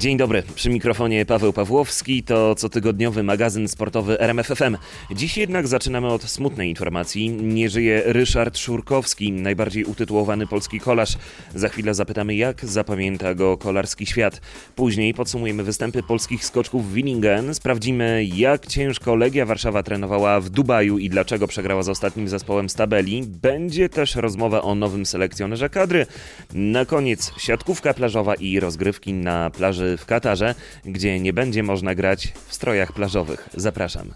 Dzień 0.00 0.16
dobry, 0.16 0.42
przy 0.54 0.70
mikrofonie 0.70 1.26
Paweł 1.26 1.52
Pawłowski, 1.52 2.22
to 2.22 2.54
cotygodniowy 2.54 3.22
magazyn 3.22 3.68
sportowy 3.68 4.20
RMFFM. 4.20 4.76
Dziś 5.10 5.36
jednak 5.36 5.68
zaczynamy 5.68 6.08
od 6.08 6.22
smutnej 6.22 6.68
informacji. 6.68 7.30
Nie 7.30 7.70
żyje 7.70 8.02
Ryszard 8.06 8.58
Szurkowski, 8.58 9.32
najbardziej 9.32 9.84
utytułowany 9.84 10.46
polski 10.46 10.80
kolarz. 10.80 11.16
Za 11.54 11.68
chwilę 11.68 11.94
zapytamy, 11.94 12.34
jak 12.34 12.64
zapamięta 12.64 13.34
go 13.34 13.58
kolarski 13.58 14.06
świat. 14.06 14.40
Później 14.76 15.14
podsumujemy 15.14 15.62
występy 15.62 16.02
polskich 16.02 16.44
skoczków 16.44 16.90
w 16.90 16.92
Willingen, 16.92 17.54
sprawdzimy, 17.54 18.24
jak 18.24 18.66
ciężko 18.66 19.14
Legia 19.14 19.46
Warszawa 19.46 19.82
trenowała 19.82 20.40
w 20.40 20.48
Dubaju 20.48 20.98
i 20.98 21.08
dlaczego 21.08 21.46
przegrała 21.46 21.82
z 21.82 21.88
ostatnim 21.88 22.28
zespołem 22.28 22.68
z 22.68 22.74
tabeli. 22.74 23.22
Będzie 23.26 23.88
też 23.88 24.14
rozmowa 24.14 24.62
o 24.62 24.74
nowym 24.74 25.06
selekcjonerze 25.06 25.70
kadry. 25.70 26.06
Na 26.54 26.84
koniec 26.84 27.32
siatkówka 27.38 27.94
plażowa 27.94 28.34
i 28.34 28.60
rozgrywki 28.60 29.12
na 29.12 29.50
plaży 29.50 29.89
w 29.98 30.06
Katarze, 30.06 30.54
gdzie 30.84 31.20
nie 31.20 31.32
będzie 31.32 31.62
można 31.62 31.94
grać 31.94 32.32
w 32.48 32.54
strojach 32.54 32.92
plażowych. 32.92 33.48
Zapraszam. 33.54 34.10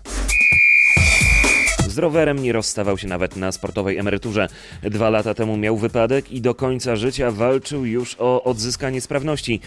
Z 1.88 1.98
rowerem 1.98 2.38
nie 2.38 2.52
rozstawał 2.52 2.98
się 2.98 3.08
nawet 3.08 3.36
na 3.36 3.52
sportowej 3.52 3.98
emeryturze. 3.98 4.48
Dwa 4.82 5.10
lata 5.10 5.34
temu 5.34 5.56
miał 5.56 5.76
wypadek 5.76 6.32
i 6.32 6.40
do 6.40 6.54
końca 6.54 6.96
życia 6.96 7.30
walczył 7.30 7.84
już 7.84 8.16
o 8.18 8.44
odzyskanie 8.44 9.00
sprawności. 9.00 9.60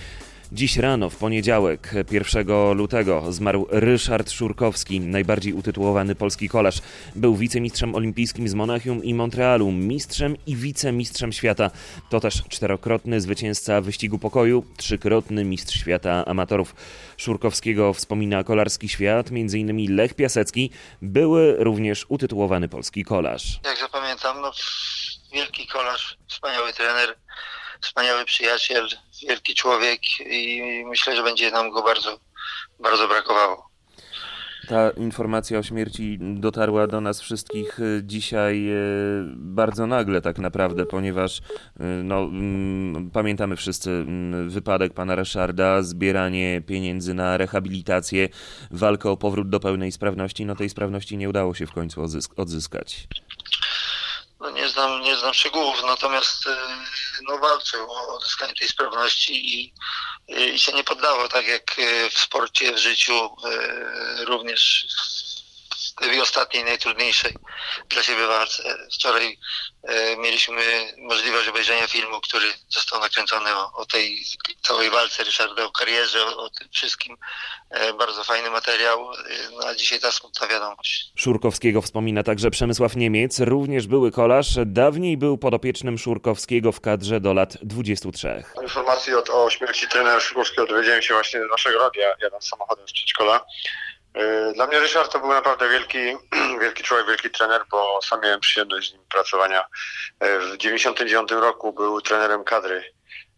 Dziś 0.52 0.78
rano, 0.78 1.10
w 1.10 1.16
poniedziałek, 1.16 1.94
1 2.12 2.48
lutego, 2.74 3.34
zmarł 3.34 3.68
Ryszard 3.70 4.32
Szurkowski, 4.32 5.00
najbardziej 5.00 5.54
utytułowany 5.54 6.16
polski 6.16 6.50
kolarz. 6.50 6.82
Był 7.16 7.36
wicemistrzem 7.36 7.96
olimpijskim 7.96 8.48
z 8.48 8.54
Monachium 8.54 9.04
i 9.04 9.14
Montrealu, 9.14 9.72
mistrzem 9.72 10.36
i 10.46 10.56
wicemistrzem 10.56 11.34
świata. 11.34 11.72
To 12.10 12.20
też 12.20 12.44
czterokrotny 12.50 13.22
zwycięzca 13.22 13.82
wyścigu 13.82 14.20
pokoju, 14.20 14.66
trzykrotny 14.78 15.44
mistrz 15.44 15.80
świata 15.80 16.26
amatorów. 16.26 16.76
Szurkowskiego 17.18 17.94
wspomina 17.94 18.44
kolarski 18.44 18.90
świat, 18.90 19.28
m.in. 19.32 19.96
Lech 19.96 20.14
Piasecki, 20.14 20.70
były 21.02 21.56
również 21.60 22.06
utytułowany 22.10 22.70
polski 22.70 23.04
kolarz. 23.04 23.60
Jak 23.66 23.78
zapamiętam, 23.78 24.42
no, 24.42 24.52
wielki 25.34 25.68
kolarz, 25.68 26.18
wspaniały 26.28 26.74
trener, 26.74 27.16
wspaniały 27.82 28.26
przyjaciel, 28.26 28.88
wielki 29.28 29.56
człowiek 29.56 30.02
i 30.20 30.64
myślę, 30.86 31.16
że 31.16 31.24
będzie 31.24 31.52
nam 31.52 31.72
go 31.72 31.84
bardzo, 31.84 32.20
bardzo 32.80 33.08
brakowało. 33.08 33.68
Ta 34.68 34.90
informacja 34.90 35.60
o 35.60 35.64
śmierci 35.64 36.18
dotarła 36.20 36.88
do 36.88 37.02
nas 37.02 37.22
wszystkich 37.22 37.80
y, 37.80 38.02
dzisiaj 38.04 38.70
y, 38.70 39.24
bardzo 39.36 39.88
nagle 39.88 40.22
tak 40.22 40.40
naprawdę, 40.40 40.86
ponieważ 40.86 41.40
y, 41.40 41.44
no, 42.04 42.20
mm, 42.22 43.12
pamiętamy 43.12 43.56
wszyscy 43.56 43.92
mm, 43.92 44.50
wypadek 44.50 44.94
pana 44.94 45.16
Ryszarda, 45.16 45.82
zbieranie 45.82 46.62
pieniędzy 46.66 47.14
na 47.14 47.38
rehabilitację, 47.38 48.30
walkę 48.72 49.10
o 49.10 49.18
powrót 49.18 49.50
do 49.50 49.60
pełnej 49.60 49.92
sprawności. 49.92 50.46
No 50.46 50.56
tej 50.56 50.70
sprawności 50.70 51.18
nie 51.18 51.30
udało 51.30 51.54
się 51.54 51.68
w 51.68 51.72
końcu 51.72 52.02
odzyskać. 52.38 53.08
No 54.40 54.50
nie 54.50 54.70
znam, 54.70 55.02
nie 55.02 55.16
znam 55.16 55.34
szczegółów, 55.34 55.84
natomiast 55.84 56.48
e, 56.48 56.58
no, 57.22 57.38
walczył 57.38 57.92
o 57.92 58.16
odzyskanie 58.16 58.54
tej 58.54 58.68
sprawności 58.68 59.60
i, 59.60 59.74
i 60.28 60.60
się 60.60 60.74
nie 60.74 60.84
poddało, 60.84 61.28
tak 61.28 61.48
jak 61.48 61.80
e, 61.80 62.10
w 62.10 62.18
sporcie, 62.20 62.74
w 62.74 62.78
życiu, 62.78 63.36
również 64.26 64.88
tej 66.02 66.22
ostatniej, 66.22 66.64
najtrudniejszej 66.64 67.34
dla 67.90 68.04
siebie 68.04 68.28
walce. 68.28 68.78
Wczoraj 68.94 69.40
e, 69.84 70.18
mieliśmy 70.18 70.62
możliwość 70.98 71.48
obejrzenia 71.48 71.88
filmu, 71.88 72.22
który 72.22 72.46
został 72.70 73.00
nakręcony 73.02 73.56
o, 73.56 73.74
o 73.74 73.86
tej 73.86 74.20
całej 74.62 74.90
walce 74.90 75.24
Ryszarda, 75.24 75.66
o 75.66 75.72
karierze, 75.72 76.26
o, 76.26 76.38
o 76.38 76.50
tym 76.50 76.68
wszystkim. 76.72 77.18
E, 77.70 77.94
bardzo 77.94 78.24
fajny 78.24 78.50
materiał, 78.50 79.12
e, 79.14 79.16
no 79.52 79.68
a 79.68 79.76
dzisiaj 79.76 80.00
ta 80.00 80.12
smutna 80.12 80.48
wiadomość. 80.48 81.12
Szurkowskiego 81.16 81.82
wspomina 81.82 82.24
także 82.24 82.52
Przemysław 82.52 82.96
Niemiec, 82.96 83.40
również 83.40 83.88
były 83.88 84.12
kolarz, 84.12 84.48
dawniej 84.66 85.18
był 85.18 85.38
podopiecznym 85.38 85.98
Szurkowskiego 85.98 86.72
w 86.72 86.82
kadrze 86.82 87.20
do 87.20 87.34
lat 87.34 87.58
23. 87.62 88.44
Informacji 88.62 89.14
o, 89.14 89.44
o 89.44 89.50
śmierci 89.50 89.88
trenera 89.88 90.20
Szurkowskiego 90.20 90.68
dowiedziałem 90.68 91.02
się 91.02 91.14
właśnie 91.14 91.40
z 91.48 91.52
naszego 91.52 91.80
radia, 91.80 92.16
jadąc 92.22 92.46
samochodem 92.48 92.88
z 92.88 92.92
przedszkola. 92.92 93.46
E, 94.18 94.54
dla 94.54 94.68
mnie 94.68 94.80
Ryszard 94.80 95.12
to 95.12 95.20
był 95.20 95.30
naprawdę 95.30 95.70
wielki, 95.70 96.00
wielki 96.62 96.84
człowiek, 96.84 97.08
wielki 97.08 97.30
trener, 97.30 97.62
bo 97.72 98.00
sam 98.02 98.22
miałem 98.22 98.40
przyjemność 98.40 98.90
z 98.90 98.94
nim 98.94 99.02
pracowania. 99.10 99.66
E, 100.20 100.40
w 100.40 100.58
99 100.58 101.32
roku 101.32 101.74
był 101.74 102.02
trenerem 102.02 102.44
kadry 102.44 102.94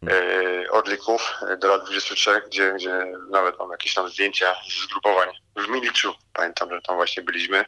e, 0.08 0.72
Orlików 0.72 1.34
do 1.58 1.68
lat 1.68 1.86
23, 1.86 2.42
gdzie, 2.48 2.74
gdzie 2.74 3.06
nawet 3.30 3.60
mam 3.60 3.72
jakieś 3.72 3.94
tam 3.94 4.10
zdjęcia 4.10 4.56
z 4.70 4.84
zgrupowań 4.84 5.30
w 5.56 5.68
Miliczu. 5.68 6.16
Pamiętam, 6.34 6.70
że 6.70 6.82
tam 6.82 6.96
właśnie 6.96 7.24
byliśmy 7.24 7.66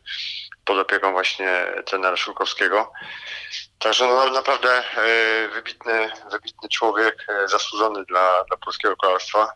pod 0.65 0.77
opieką 0.77 1.11
właśnie 1.11 1.65
trenera 1.85 2.17
Szulkowskiego. 2.17 2.91
Także 3.79 4.07
no, 4.07 4.29
naprawdę 4.29 4.83
wybitny, 5.53 6.11
wybitny 6.31 6.69
człowiek, 6.69 7.27
zasłużony 7.45 8.05
dla, 8.05 8.43
dla 8.43 8.57
polskiego 8.57 8.95
kolarstwa. 8.95 9.53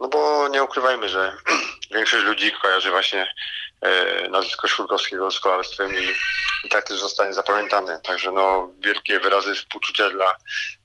No 0.00 0.08
bo 0.08 0.48
nie 0.48 0.62
ukrywajmy, 0.62 1.08
że 1.08 1.36
większość 1.94 2.24
ludzi 2.24 2.52
kojarzy 2.52 2.90
właśnie 2.90 3.34
e, 3.80 4.28
nazwisko 4.28 4.68
Szurkowskiego 4.68 5.30
z 5.30 5.40
kolarstwem 5.40 5.94
i, 5.94 6.08
i 6.64 6.68
tak 6.68 6.84
też 6.84 6.98
zostanie 6.98 7.34
zapamiętany. 7.34 8.00
Także 8.04 8.32
no 8.32 8.70
wielkie 8.78 9.20
wyrazy 9.20 9.54
współczucia 9.54 10.10
dla, 10.10 10.36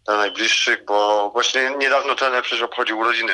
dla 0.05 0.17
najbliższych, 0.17 0.85
bo 0.85 1.29
właśnie 1.29 1.69
niedawno 1.77 2.15
trener 2.15 2.43
przecież 2.43 2.63
obchodził 2.63 2.99
urodziny. 2.99 3.33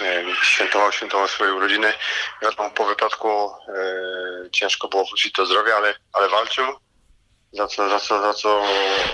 E, 0.00 0.24
świętował, 0.42 0.92
świętował 0.92 1.28
swoje 1.28 1.54
urodziny. 1.54 1.92
Wiadomo, 2.42 2.70
po 2.70 2.84
wypadku 2.84 3.28
e, 3.28 4.50
ciężko 4.50 4.88
było 4.88 5.04
wrócić 5.04 5.32
do 5.32 5.46
zdrowia, 5.46 5.76
ale, 5.76 5.94
ale 6.12 6.28
walczył 6.28 6.64
za 7.52 7.66
co, 7.66 7.88
za 7.88 8.00
co, 8.00 8.22
za 8.22 8.34
co 8.34 8.62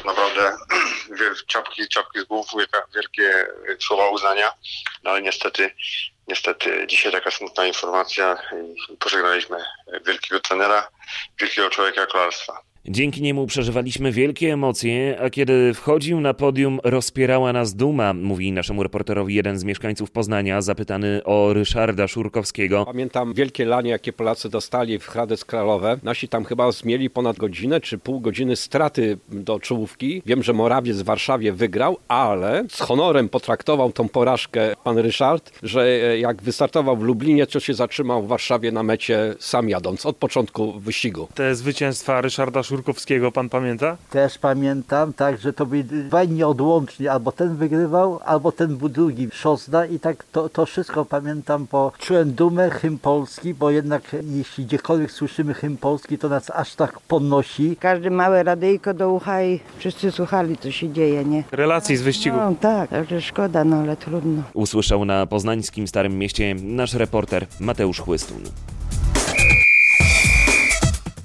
naprawdę 0.04 0.56
czapki, 1.46 1.88
czapki 1.88 2.20
z 2.20 2.24
głów, 2.24 2.46
wielkie 2.94 3.46
słowa 3.80 4.08
uznania, 4.08 4.52
no 5.02 5.10
ale 5.10 5.22
niestety, 5.22 5.70
niestety 6.28 6.86
dzisiaj 6.86 7.12
taka 7.12 7.30
smutna 7.30 7.66
informacja 7.66 8.36
i 8.92 8.96
pożegnaliśmy 8.96 9.64
wielkiego 10.06 10.40
trenera, 10.40 10.88
wielkiego 11.40 11.70
człowieka 11.70 12.06
kolarstwa. 12.06 12.62
Dzięki 12.90 13.22
niemu 13.22 13.46
przeżywaliśmy 13.46 14.12
wielkie 14.12 14.52
emocje, 14.52 15.18
a 15.20 15.30
kiedy 15.30 15.74
wchodził 15.74 16.20
na 16.20 16.34
podium, 16.34 16.80
rozpierała 16.84 17.52
nas 17.52 17.74
duma, 17.74 18.14
mówi 18.14 18.52
naszemu 18.52 18.82
reporterowi 18.82 19.34
jeden 19.34 19.58
z 19.58 19.64
mieszkańców 19.64 20.10
Poznania, 20.10 20.62
zapytany 20.62 21.24
o 21.24 21.52
Ryszarda 21.52 22.08
Szurkowskiego. 22.08 22.84
Pamiętam 22.84 23.34
wielkie 23.34 23.64
lanie, 23.64 23.90
jakie 23.90 24.12
Polacy 24.12 24.48
dostali 24.48 24.98
w 24.98 25.06
Hradec 25.06 25.44
Kralowe. 25.44 25.98
Nasi 26.02 26.28
tam 26.28 26.44
chyba 26.44 26.72
zmieli 26.72 27.10
ponad 27.10 27.36
godzinę 27.36 27.80
czy 27.80 27.98
pół 27.98 28.20
godziny 28.20 28.56
straty 28.56 29.18
do 29.28 29.60
czołówki. 29.60 30.22
Wiem, 30.26 30.42
że 30.42 30.52
Morawiec 30.52 30.96
w 30.96 31.04
Warszawie 31.04 31.52
wygrał, 31.52 31.96
ale 32.08 32.64
z 32.68 32.80
honorem 32.80 33.28
potraktował 33.28 33.92
tą 33.92 34.08
porażkę 34.08 34.74
pan 34.84 34.98
Ryszard, 34.98 35.52
że 35.62 35.82
e, 35.82 36.18
jak 36.18 36.42
wystartował 36.42 36.96
w 36.96 37.02
Lublinie, 37.02 37.46
to 37.46 37.60
się 37.60 37.74
zatrzymał 37.74 38.22
w 38.22 38.28
Warszawie 38.28 38.72
na 38.72 38.82
mecie 38.82 39.34
sam 39.38 39.68
jadąc 39.68 40.06
od 40.06 40.16
początku 40.16 40.80
wyścigu. 40.80 41.28
Te 41.34 41.54
zwycięstwa 41.54 42.20
Ryszarda 42.20 42.62
Szurkowskiego 42.62 42.77
Szurkowskiego, 42.78 43.32
pan 43.32 43.48
pamięta? 43.48 43.96
Też 44.10 44.38
pamiętam, 44.38 45.12
tak, 45.12 45.38
że 45.38 45.52
to 45.52 45.66
byli 45.66 45.84
dwaj 45.84 46.28
nieodłącznie, 46.28 47.12
albo 47.12 47.32
ten 47.32 47.56
wygrywał, 47.56 48.20
albo 48.24 48.52
ten 48.52 48.76
był 48.76 48.88
drugi, 48.88 49.28
Szosna 49.32 49.86
i 49.86 50.00
tak 50.00 50.24
to, 50.32 50.48
to 50.48 50.66
wszystko 50.66 51.04
pamiętam, 51.04 51.66
bo 51.72 51.92
czułem 51.98 52.32
dumę, 52.32 52.70
hymn 52.70 52.98
polski, 52.98 53.54
bo 53.54 53.70
jednak 53.70 54.02
jeśli 54.22 54.64
gdziekolwiek 54.64 55.12
słyszymy 55.12 55.54
hymn 55.54 55.76
polski, 55.76 56.18
to 56.18 56.28
nas 56.28 56.50
aż 56.50 56.74
tak 56.74 57.00
podnosi. 57.00 57.76
Każdy 57.80 58.10
małe 58.10 58.42
radyjko 58.42 58.94
do 58.94 59.12
ucha 59.12 59.42
i 59.42 59.60
wszyscy 59.78 60.12
słuchali, 60.12 60.58
co 60.58 60.70
się 60.70 60.92
dzieje, 60.92 61.24
nie? 61.24 61.44
Relacji 61.52 61.96
z 61.96 62.02
wyścigu. 62.02 62.36
No 62.36 62.54
tak, 62.60 62.90
także 62.90 63.20
szkoda, 63.20 63.64
no 63.64 63.76
ale 63.76 63.96
trudno. 63.96 64.42
Usłyszał 64.54 65.04
na 65.04 65.26
poznańskim 65.26 65.88
Starym 65.88 66.18
Mieście 66.18 66.54
nasz 66.62 66.94
reporter 66.94 67.46
Mateusz 67.60 68.00
Chłystun. 68.00 68.40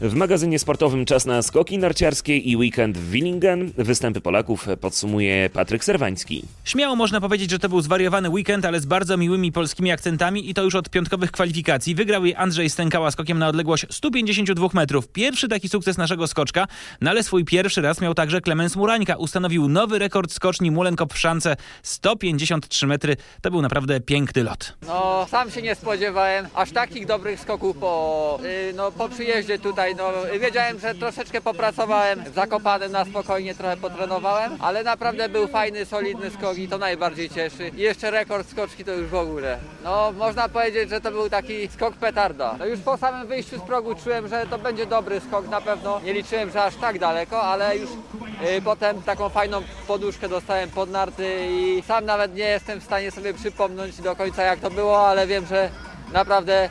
W 0.03 0.15
magazynie 0.15 0.59
sportowym 0.59 1.05
czas 1.05 1.25
na 1.25 1.41
skoki 1.41 1.77
narciarskie 1.77 2.37
i 2.37 2.57
weekend 2.57 2.97
w 2.97 3.09
Willingen. 3.09 3.71
Występy 3.77 4.21
Polaków 4.21 4.67
podsumuje 4.81 5.49
Patryk 5.49 5.83
Serwański. 5.83 6.43
Śmiało 6.63 6.95
można 6.95 7.21
powiedzieć, 7.21 7.51
że 7.51 7.59
to 7.59 7.69
był 7.69 7.81
zwariowany 7.81 8.29
weekend, 8.29 8.65
ale 8.65 8.79
z 8.79 8.85
bardzo 8.85 9.17
miłymi 9.17 9.51
polskimi 9.51 9.91
akcentami 9.91 10.49
i 10.49 10.53
to 10.53 10.63
już 10.63 10.75
od 10.75 10.89
piątkowych 10.89 11.31
kwalifikacji. 11.31 11.95
Wygrał 11.95 12.25
je 12.25 12.37
Andrzej 12.37 12.69
Stękała 12.69 13.11
skokiem 13.11 13.39
na 13.39 13.47
odległość 13.47 13.85
152 13.89 14.67
metrów. 14.73 15.07
Pierwszy 15.07 15.47
taki 15.47 15.69
sukces 15.69 15.97
naszego 15.97 16.27
skoczka, 16.27 16.67
no 17.01 17.09
ale 17.09 17.23
swój 17.23 17.45
pierwszy 17.45 17.81
raz 17.81 18.01
miał 18.01 18.13
także 18.13 18.41
Klemens 18.41 18.75
Murańka. 18.75 19.15
Ustanowił 19.15 19.67
nowy 19.69 19.99
rekord 19.99 20.31
skoczni 20.31 20.71
Mulenkop 20.71 21.13
w 21.13 21.19
szance 21.19 21.55
153 21.83 22.87
metry. 22.87 23.17
To 23.41 23.51
był 23.51 23.61
naprawdę 23.61 23.99
piękny 23.99 24.43
lot. 24.43 24.73
No, 24.87 25.27
sam 25.29 25.51
się 25.51 25.61
nie 25.61 25.75
spodziewałem 25.75 26.47
aż 26.55 26.71
takich 26.71 27.05
dobrych 27.05 27.39
skoków 27.39 27.77
po, 27.77 28.39
yy, 28.43 28.73
no, 28.75 28.91
po 28.91 29.09
przyjeździe 29.09 29.59
tutaj 29.59 29.92
No, 29.97 30.11
wiedziałem, 30.39 30.79
że 30.79 30.95
troszeczkę 30.95 31.41
popracowałem 31.41 32.23
w 32.23 32.33
Zakopanem 32.33 32.91
na 32.91 33.05
spokojnie, 33.05 33.55
trochę 33.55 33.77
potrenowałem, 33.77 34.57
ale 34.59 34.83
naprawdę 34.83 35.29
był 35.29 35.47
fajny, 35.47 35.85
solidny 35.85 36.29
skok 36.29 36.57
i 36.57 36.67
to 36.67 36.77
najbardziej 36.77 37.29
cieszy. 37.29 37.71
I 37.77 37.79
jeszcze 37.79 38.11
rekord 38.11 38.49
skoczki 38.49 38.85
to 38.85 38.91
już 38.91 39.07
w 39.07 39.15
ogóle. 39.15 39.57
No, 39.83 40.11
można 40.11 40.49
powiedzieć, 40.49 40.89
że 40.89 41.01
to 41.01 41.11
był 41.11 41.29
taki 41.29 41.67
skok 41.67 41.95
petarda. 41.95 42.55
No 42.59 42.65
już 42.65 42.79
po 42.79 42.97
samym 42.97 43.27
wyjściu 43.27 43.59
z 43.59 43.61
progu 43.61 43.95
czułem, 43.95 44.27
że 44.27 44.45
to 44.49 44.57
będzie 44.57 44.85
dobry 44.85 45.19
skok 45.19 45.47
na 45.49 45.61
pewno. 45.61 46.01
Nie 46.03 46.13
liczyłem, 46.13 46.51
że 46.51 46.63
aż 46.63 46.75
tak 46.75 46.99
daleko, 46.99 47.41
ale 47.41 47.77
już 47.77 47.89
y, 47.89 48.61
potem 48.61 49.01
taką 49.01 49.29
fajną 49.29 49.61
poduszkę 49.87 50.29
dostałem 50.29 50.69
pod 50.69 50.89
narty 50.89 51.47
i 51.49 51.83
sam 51.87 52.05
nawet 52.05 52.35
nie 52.35 52.45
jestem 52.45 52.79
w 52.79 52.83
stanie 52.83 53.11
sobie 53.11 53.33
przypomnieć 53.33 54.01
do 54.01 54.15
końca 54.15 54.43
jak 54.43 54.59
to 54.59 54.69
było, 54.69 55.07
ale 55.07 55.27
wiem, 55.27 55.45
że 55.45 55.69
naprawdę 56.13 56.69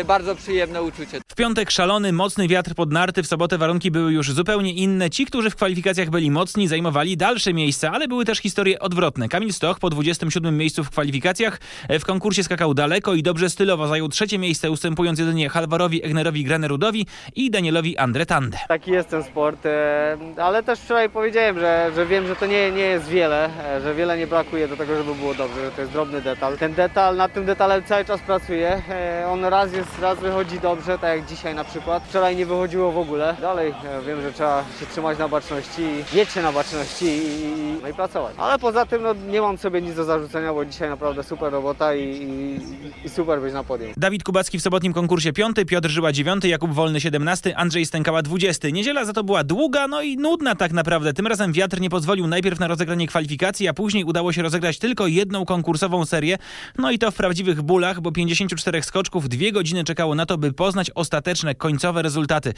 y, 0.00 0.04
bardzo 0.04 0.34
przyjemne 0.34 0.82
uczucie. 0.82 1.20
W 1.32 1.34
piątek 1.34 1.70
szalony, 1.70 2.12
mocny 2.12 2.48
wiatr 2.48 2.74
pod 2.74 2.92
narty, 2.92 3.22
w 3.22 3.26
sobotę 3.26 3.58
warunki 3.58 3.90
były 3.90 4.12
już 4.12 4.32
zupełnie 4.32 4.72
inne. 4.72 5.10
Ci, 5.10 5.26
którzy 5.26 5.50
w 5.50 5.56
kwalifikacjach 5.56 6.10
byli 6.10 6.30
mocni, 6.30 6.68
zajmowali 6.68 7.16
dalsze 7.16 7.54
miejsca, 7.54 7.90
ale 7.92 8.08
były 8.08 8.24
też 8.24 8.38
historie 8.38 8.78
odwrotne. 8.78 9.28
Kamil 9.28 9.52
Stoch 9.52 9.78
po 9.78 9.90
27 9.90 10.56
miejscu 10.56 10.84
w 10.84 10.90
kwalifikacjach 10.90 11.60
e, 11.88 11.98
w 11.98 12.04
konkursie 12.04 12.44
skakał 12.44 12.74
daleko 12.74 13.14
i 13.14 13.22
dobrze 13.22 13.50
stylowo 13.50 13.88
zajął 13.88 14.08
trzecie 14.08 14.38
miejsce, 14.38 14.70
ustępując 14.70 15.18
jedynie 15.18 15.48
Halvarowi 15.48 16.04
Egnerowi 16.04 16.44
Granerudowi 16.44 17.06
i 17.34 17.50
Danielowi 17.50 17.98
Andretande. 17.98 18.58
Taki 18.68 18.90
jest 18.90 19.08
ten 19.08 19.24
sport, 19.24 19.66
e, 19.66 20.18
ale 20.36 20.62
też 20.62 20.78
wczoraj 20.78 21.10
powiedziałem, 21.10 21.58
że, 21.58 21.90
że 21.94 22.06
wiem, 22.06 22.26
że 22.26 22.36
to 22.36 22.46
nie, 22.46 22.70
nie 22.70 22.82
jest 22.82 23.08
wiele, 23.08 23.50
e, 23.76 23.80
że 23.80 23.94
wiele 23.94 24.18
nie 24.18 24.26
brakuje 24.26 24.68
do 24.68 24.76
tego, 24.76 24.96
żeby 24.96 25.14
było 25.14 25.34
dobrze, 25.34 25.64
że 25.64 25.70
to 25.70 25.80
jest 25.80 25.92
drobny 25.92 26.22
detal. 26.22 26.58
Ten 26.58 26.74
detal, 26.74 27.16
nad 27.16 27.32
tym 27.32 27.46
detalem 27.46 27.82
cały 27.84 28.04
czas 28.04 28.20
pracuję. 28.20 28.82
On 29.28 29.44
raz 29.44 29.72
jest, 29.72 29.98
raz 29.98 30.18
wychodzi 30.18 30.60
dobrze, 30.60 30.98
tak 30.98 31.18
jak 31.18 31.21
dzisiaj 31.28 31.54
na 31.54 31.64
przykład. 31.64 32.02
Wczoraj 32.08 32.36
nie 32.36 32.46
wychodziło 32.46 32.92
w 32.92 32.98
ogóle. 32.98 33.36
Dalej 33.40 33.74
e, 33.84 34.02
wiem, 34.06 34.22
że 34.22 34.32
trzeba 34.32 34.64
się 34.80 34.86
trzymać 34.86 35.18
na 35.18 35.28
baczności, 35.28 35.82
mieć 36.14 36.30
się 36.30 36.42
na 36.42 36.52
baczności 36.52 37.06
i, 37.06 37.76
no 37.82 37.88
i 37.88 37.94
pracować. 37.94 38.34
Ale 38.38 38.58
poza 38.58 38.86
tym 38.86 39.02
no, 39.02 39.14
nie 39.14 39.40
mam 39.40 39.58
sobie 39.58 39.82
nic 39.82 39.94
do 39.94 40.04
zarzucenia, 40.04 40.54
bo 40.54 40.64
dzisiaj 40.64 40.88
naprawdę 40.88 41.22
super 41.22 41.52
robota 41.52 41.94
i, 41.94 42.02
i, 42.02 43.06
i 43.06 43.08
super 43.08 43.40
być 43.40 43.54
na 43.54 43.64
podium. 43.64 43.92
Dawid 43.96 44.24
Kubacki 44.24 44.58
w 44.58 44.62
sobotnim 44.62 44.92
konkursie 44.92 45.32
piąty, 45.32 45.64
Piotr 45.64 45.88
Żyła 45.88 46.12
dziewiąty, 46.12 46.48
Jakub 46.48 46.72
Wolny 46.72 47.00
17, 47.00 47.56
Andrzej 47.56 47.86
Stękała 47.86 48.22
20. 48.22 48.68
Niedziela 48.68 49.04
za 49.04 49.12
to 49.12 49.24
była 49.24 49.44
długa, 49.44 49.88
no 49.88 50.02
i 50.02 50.16
nudna 50.16 50.54
tak 50.54 50.72
naprawdę. 50.72 51.12
Tym 51.12 51.26
razem 51.26 51.52
wiatr 51.52 51.80
nie 51.80 51.90
pozwolił 51.90 52.26
najpierw 52.26 52.60
na 52.60 52.68
rozegranie 52.68 53.06
kwalifikacji, 53.06 53.68
a 53.68 53.74
później 53.74 54.04
udało 54.04 54.32
się 54.32 54.42
rozegrać 54.42 54.78
tylko 54.78 55.06
jedną 55.06 55.44
konkursową 55.44 56.06
serię. 56.06 56.38
No 56.78 56.90
i 56.90 56.98
to 56.98 57.10
w 57.10 57.14
prawdziwych 57.14 57.62
bólach, 57.62 58.00
bo 58.00 58.12
54 58.12 58.82
skoczków 58.82 59.28
dwie 59.28 59.52
godziny 59.52 59.84
czekało 59.84 60.14
na 60.14 60.26
to, 60.26 60.38
by 60.38 60.52
poznać 60.52 60.90
ostateczne, 61.12 61.54
końcowe 61.54 62.02
rezultaty. 62.02 62.54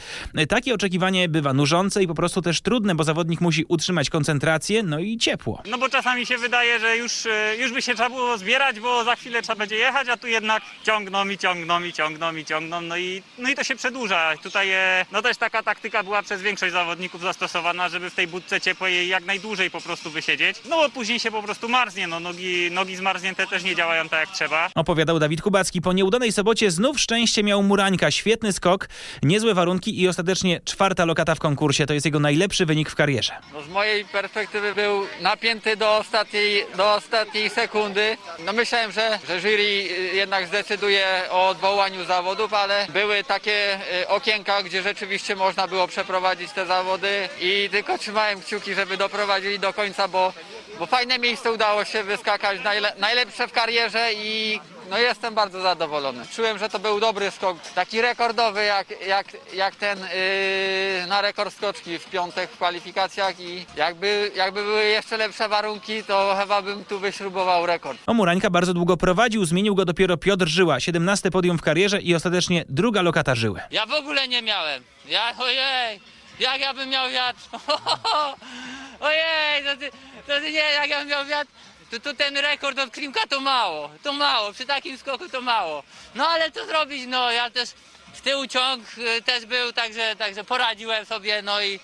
Takie 0.48 0.74
oczekiwanie 0.74 1.28
bywa 1.28 1.52
nużące 1.52 2.02
i 2.02 2.06
po 2.06 2.14
prostu 2.14 2.42
też 2.42 2.60
trudne, 2.60 2.94
bo 2.94 3.04
zawodnik 3.04 3.40
musi 3.40 3.64
utrzymać 3.68 4.10
koncentrację, 4.10 4.82
no 4.82 4.98
i 4.98 5.18
ciepło. 5.18 5.62
No 5.70 5.78
bo 5.78 5.88
czasami 5.88 6.26
się 6.26 6.38
wydaje, 6.38 6.80
że 6.80 6.96
już, 6.96 7.26
e, 7.26 7.56
już 7.56 7.72
by 7.72 7.82
się 7.82 7.94
trzeba 7.94 8.10
było 8.10 8.38
zbierać, 8.38 8.80
bo 8.80 9.04
za 9.04 9.16
chwilę 9.16 9.42
trzeba 9.42 9.56
będzie 9.56 9.76
jechać, 9.76 10.08
a 10.08 10.16
tu 10.16 10.26
jednak 10.26 10.62
ciągną 10.84 11.28
i 11.28 11.38
ciągną 11.38 11.82
i 11.82 11.92
ciągną 11.92 12.36
i 12.36 12.44
ciągną, 12.44 12.80
no 12.80 12.96
i, 12.96 13.22
no 13.38 13.50
i 13.50 13.54
to 13.54 13.64
się 13.64 13.76
przedłuża. 13.76 14.34
Tutaj 14.42 14.70
e, 14.70 15.06
no 15.12 15.22
też 15.22 15.36
taka 15.36 15.62
taktyka 15.62 16.02
była 16.02 16.22
przez 16.22 16.42
większość 16.42 16.72
zawodników 16.72 17.22
zastosowana, 17.22 17.88
żeby 17.88 18.10
w 18.10 18.14
tej 18.14 18.26
budce 18.26 18.60
ciepłej 18.60 19.08
jak 19.08 19.24
najdłużej 19.24 19.70
po 19.70 19.80
prostu 19.80 20.10
wysiedzieć, 20.10 20.56
no 20.68 20.76
bo 20.76 20.88
później 20.90 21.18
się 21.20 21.30
po 21.30 21.42
prostu 21.42 21.68
marznie, 21.68 22.06
no 22.06 22.20
nogi, 22.20 22.70
nogi 22.70 22.96
zmarznięte 22.96 23.46
też 23.46 23.64
nie 23.64 23.74
działają 23.76 24.08
tak 24.08 24.20
jak 24.20 24.30
trzeba. 24.36 24.70
Opowiadał 24.74 25.18
Dawid 25.18 25.42
Kubacki. 25.42 25.80
Po 25.80 25.92
nieudanej 25.92 26.32
sobocie 26.32 26.70
znów 26.70 27.00
szczęście 27.00 27.42
miał 27.42 27.62
Murańka. 27.62 28.10
Świetny 28.10 28.43
skok, 28.52 28.88
niezłe 29.22 29.54
warunki 29.54 30.00
i 30.00 30.08
ostatecznie 30.08 30.60
czwarta 30.64 31.04
lokata 31.04 31.34
w 31.34 31.38
konkursie. 31.38 31.86
To 31.86 31.94
jest 31.94 32.06
jego 32.06 32.20
najlepszy 32.20 32.66
wynik 32.66 32.90
w 32.90 32.94
karierze. 32.94 33.32
No 33.52 33.62
z 33.62 33.68
mojej 33.68 34.04
perspektywy 34.04 34.74
był 34.74 35.06
napięty 35.20 35.76
do 35.76 35.96
ostatniej, 35.96 36.66
do 36.76 36.94
ostatniej 36.94 37.50
sekundy. 37.50 38.16
No 38.44 38.52
myślałem, 38.52 38.92
że, 38.92 39.18
że 39.28 39.40
jury 39.40 39.62
y, 39.62 40.14
jednak 40.14 40.46
zdecyduje 40.46 41.06
o 41.30 41.48
odwołaniu 41.48 42.04
zawodów, 42.04 42.54
ale 42.54 42.86
były 42.92 43.24
takie 43.24 43.78
y, 44.02 44.08
okienka, 44.08 44.62
gdzie 44.62 44.82
rzeczywiście 44.82 45.36
można 45.36 45.68
było 45.68 45.88
przeprowadzić 45.88 46.52
te 46.52 46.66
zawody 46.66 47.28
i 47.40 47.68
tylko 47.70 47.98
trzymałem 47.98 48.40
kciuki, 48.40 48.74
żeby 48.74 48.96
doprowadzili 48.96 49.58
do 49.58 49.72
końca, 49.72 50.08
bo, 50.08 50.32
bo 50.78 50.86
fajne 50.86 51.18
miejsce 51.18 51.52
udało 51.52 51.84
się 51.84 52.02
wyskakać, 52.02 52.60
najle, 52.64 52.92
najlepsze 52.98 53.48
w 53.48 53.52
karierze 53.52 54.10
i 54.14 54.60
no 54.90 54.98
jestem 54.98 55.34
bardzo 55.34 55.60
zadowolony. 55.60 56.26
Czułem, 56.36 56.58
że 56.58 56.68
to 56.68 56.78
był 56.78 57.00
dobry 57.00 57.30
skok, 57.30 57.56
taki 57.74 58.00
rekordowy 58.02 58.64
jak, 58.64 59.06
jak, 59.06 59.26
jak 59.54 59.76
ten 59.76 59.98
yy, 59.98 61.06
na 61.06 61.20
rekord 61.20 61.54
skoczki 61.54 61.98
w 61.98 62.10
piątek 62.10 62.50
w 62.50 62.56
kwalifikacjach 62.56 63.40
i 63.40 63.66
jakby, 63.76 64.30
jakby 64.36 64.62
były 64.62 64.84
jeszcze 64.84 65.16
lepsze 65.16 65.48
warunki, 65.48 66.02
to 66.04 66.36
chyba 66.40 66.62
bym 66.62 66.84
tu 66.84 66.98
wyśrubował 66.98 67.66
rekord. 67.66 67.98
O 68.06 68.14
Murańka 68.14 68.50
bardzo 68.50 68.74
długo 68.74 68.96
prowadził, 68.96 69.44
zmienił 69.44 69.74
go 69.74 69.84
dopiero 69.84 70.16
Piotr 70.16 70.46
Żyła. 70.46 70.80
17 70.80 71.30
podium 71.30 71.58
w 71.58 71.62
karierze 71.62 72.00
i 72.00 72.14
ostatecznie 72.14 72.64
druga 72.68 73.02
lokata 73.02 73.34
Żyły. 73.34 73.60
Ja 73.70 73.86
w 73.86 73.92
ogóle 73.92 74.28
nie 74.28 74.42
miałem. 74.42 74.82
Ja, 75.06 75.32
ojej, 75.38 76.00
jak 76.40 76.60
ja 76.60 76.74
bym 76.74 76.88
miał 76.88 77.10
wiatr. 77.10 77.40
Ojej, 79.00 79.64
to 79.64 79.76
ty, 79.76 79.90
to 80.26 80.40
ty 80.40 80.52
nie, 80.52 80.58
jak 80.58 80.88
ja 80.88 80.98
bym 80.98 81.08
miał 81.08 81.24
wiatr. 81.26 81.50
To, 81.90 82.00
to 82.00 82.14
ten 82.14 82.36
rekord 82.36 82.78
od 82.78 82.90
Klimka 82.90 83.26
to 83.26 83.40
mało, 83.40 83.90
to 84.02 84.12
mało, 84.12 84.52
przy 84.52 84.66
takim 84.66 84.98
skoku 84.98 85.28
to 85.28 85.40
mało. 85.40 85.82
No 86.14 86.28
ale 86.28 86.50
co 86.50 86.66
zrobić, 86.66 87.04
no 87.06 87.32
ja 87.32 87.50
też 87.50 87.70
z 88.14 88.20
tyłu 88.20 88.46
ciąg 88.46 88.82
y, 88.98 89.22
też 89.22 89.46
był, 89.46 89.72
także, 89.72 90.16
także 90.16 90.44
poradziłem 90.44 91.06
sobie, 91.06 91.42
no 91.42 91.62
i 91.62 91.80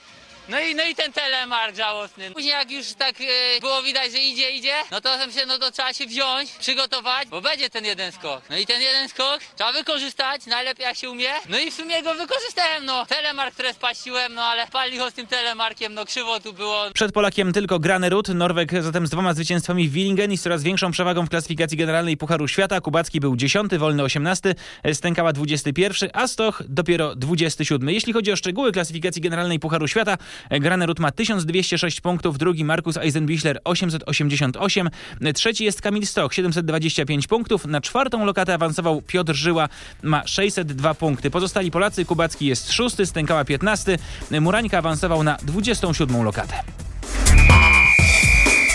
no 0.48 0.60
i, 0.60 0.74
no 0.74 0.84
i 0.84 0.94
ten 0.94 1.12
telemark 1.12 1.76
żałosny. 1.76 2.30
Później 2.30 2.52
jak 2.52 2.70
już 2.70 2.92
tak 2.92 3.14
e, 3.20 3.60
było 3.60 3.82
widać, 3.82 4.12
że 4.12 4.18
idzie, 4.18 4.50
idzie, 4.50 4.74
no 4.90 5.00
to 5.00 5.30
się, 5.30 5.46
no 5.46 5.58
to 5.58 5.70
trzeba 5.70 5.92
się 5.92 6.06
wziąć, 6.06 6.50
przygotować, 6.50 7.28
bo 7.28 7.40
będzie 7.40 7.70
ten 7.70 7.84
jeden 7.84 8.12
skok. 8.12 8.42
No 8.50 8.56
i 8.56 8.66
ten 8.66 8.82
jeden 8.82 9.08
skok 9.08 9.40
trzeba 9.56 9.72
wykorzystać, 9.72 10.46
najlepiej 10.46 10.84
jak 10.84 10.96
się 10.96 11.10
umie. 11.10 11.30
No 11.48 11.58
i 11.58 11.70
w 11.70 11.74
sumie 11.74 12.02
go 12.02 12.14
wykorzystałem, 12.14 12.84
no. 12.84 13.06
Telemark, 13.06 13.54
które 13.54 13.74
spaściłem, 13.74 14.34
no 14.34 14.42
ale 14.42 14.66
pali 14.66 14.98
go 14.98 15.10
z 15.10 15.14
tym 15.14 15.26
telemarkiem, 15.26 15.94
no 15.94 16.04
krzywo 16.04 16.40
tu 16.40 16.52
było. 16.52 16.84
Przed 16.94 17.12
Polakiem 17.12 17.52
tylko 17.52 17.78
Granerud, 17.78 18.28
Norweg 18.28 18.82
zatem 18.82 19.06
z 19.06 19.10
dwoma 19.10 19.34
zwycięstwami 19.34 19.88
w 19.88 19.92
Willingen 19.92 20.32
i 20.32 20.38
z 20.38 20.42
coraz 20.42 20.62
większą 20.62 20.90
przewagą 20.90 21.26
w 21.26 21.28
klasyfikacji 21.28 21.78
generalnej 21.78 22.16
Pucharu 22.16 22.48
Świata. 22.48 22.80
Kubacki 22.80 23.20
był 23.20 23.36
10, 23.36 23.74
Wolny 23.74 24.02
18, 24.02 24.54
Stękała 24.92 25.32
21, 25.32 26.10
a 26.12 26.28
Stoch 26.28 26.62
dopiero 26.68 27.16
27. 27.16 27.90
Jeśli 27.90 28.12
chodzi 28.12 28.32
o 28.32 28.36
szczegóły 28.36 28.72
klasyfikacji 28.72 29.22
generalnej 29.22 29.58
Pucharu 29.58 29.88
Świata, 29.88 30.18
Granerud 30.50 30.98
ma 30.98 31.10
1206 31.10 32.00
punktów, 32.00 32.38
drugi 32.38 32.64
Markus 32.64 32.96
Eisenbichler 32.96 33.60
888, 33.64 34.90
trzeci 35.34 35.64
jest 35.64 35.82
Kamil 35.82 36.06
Stoch 36.06 36.34
725 36.34 37.26
punktów, 37.26 37.64
na 37.64 37.80
czwartą 37.80 38.24
lokatę 38.24 38.54
awansował 38.54 39.02
Piotr 39.02 39.34
Żyła, 39.34 39.68
ma 40.02 40.26
602 40.26 40.94
punkty. 40.94 41.30
Pozostali 41.30 41.70
Polacy, 41.70 42.04
Kubacki 42.04 42.46
jest 42.46 42.72
szósty, 42.72 43.06
Stękała 43.06 43.44
15, 43.44 43.98
Murańka 44.40 44.78
awansował 44.78 45.22
na 45.22 45.36
27 45.42 46.22
lokatę. 46.22 46.62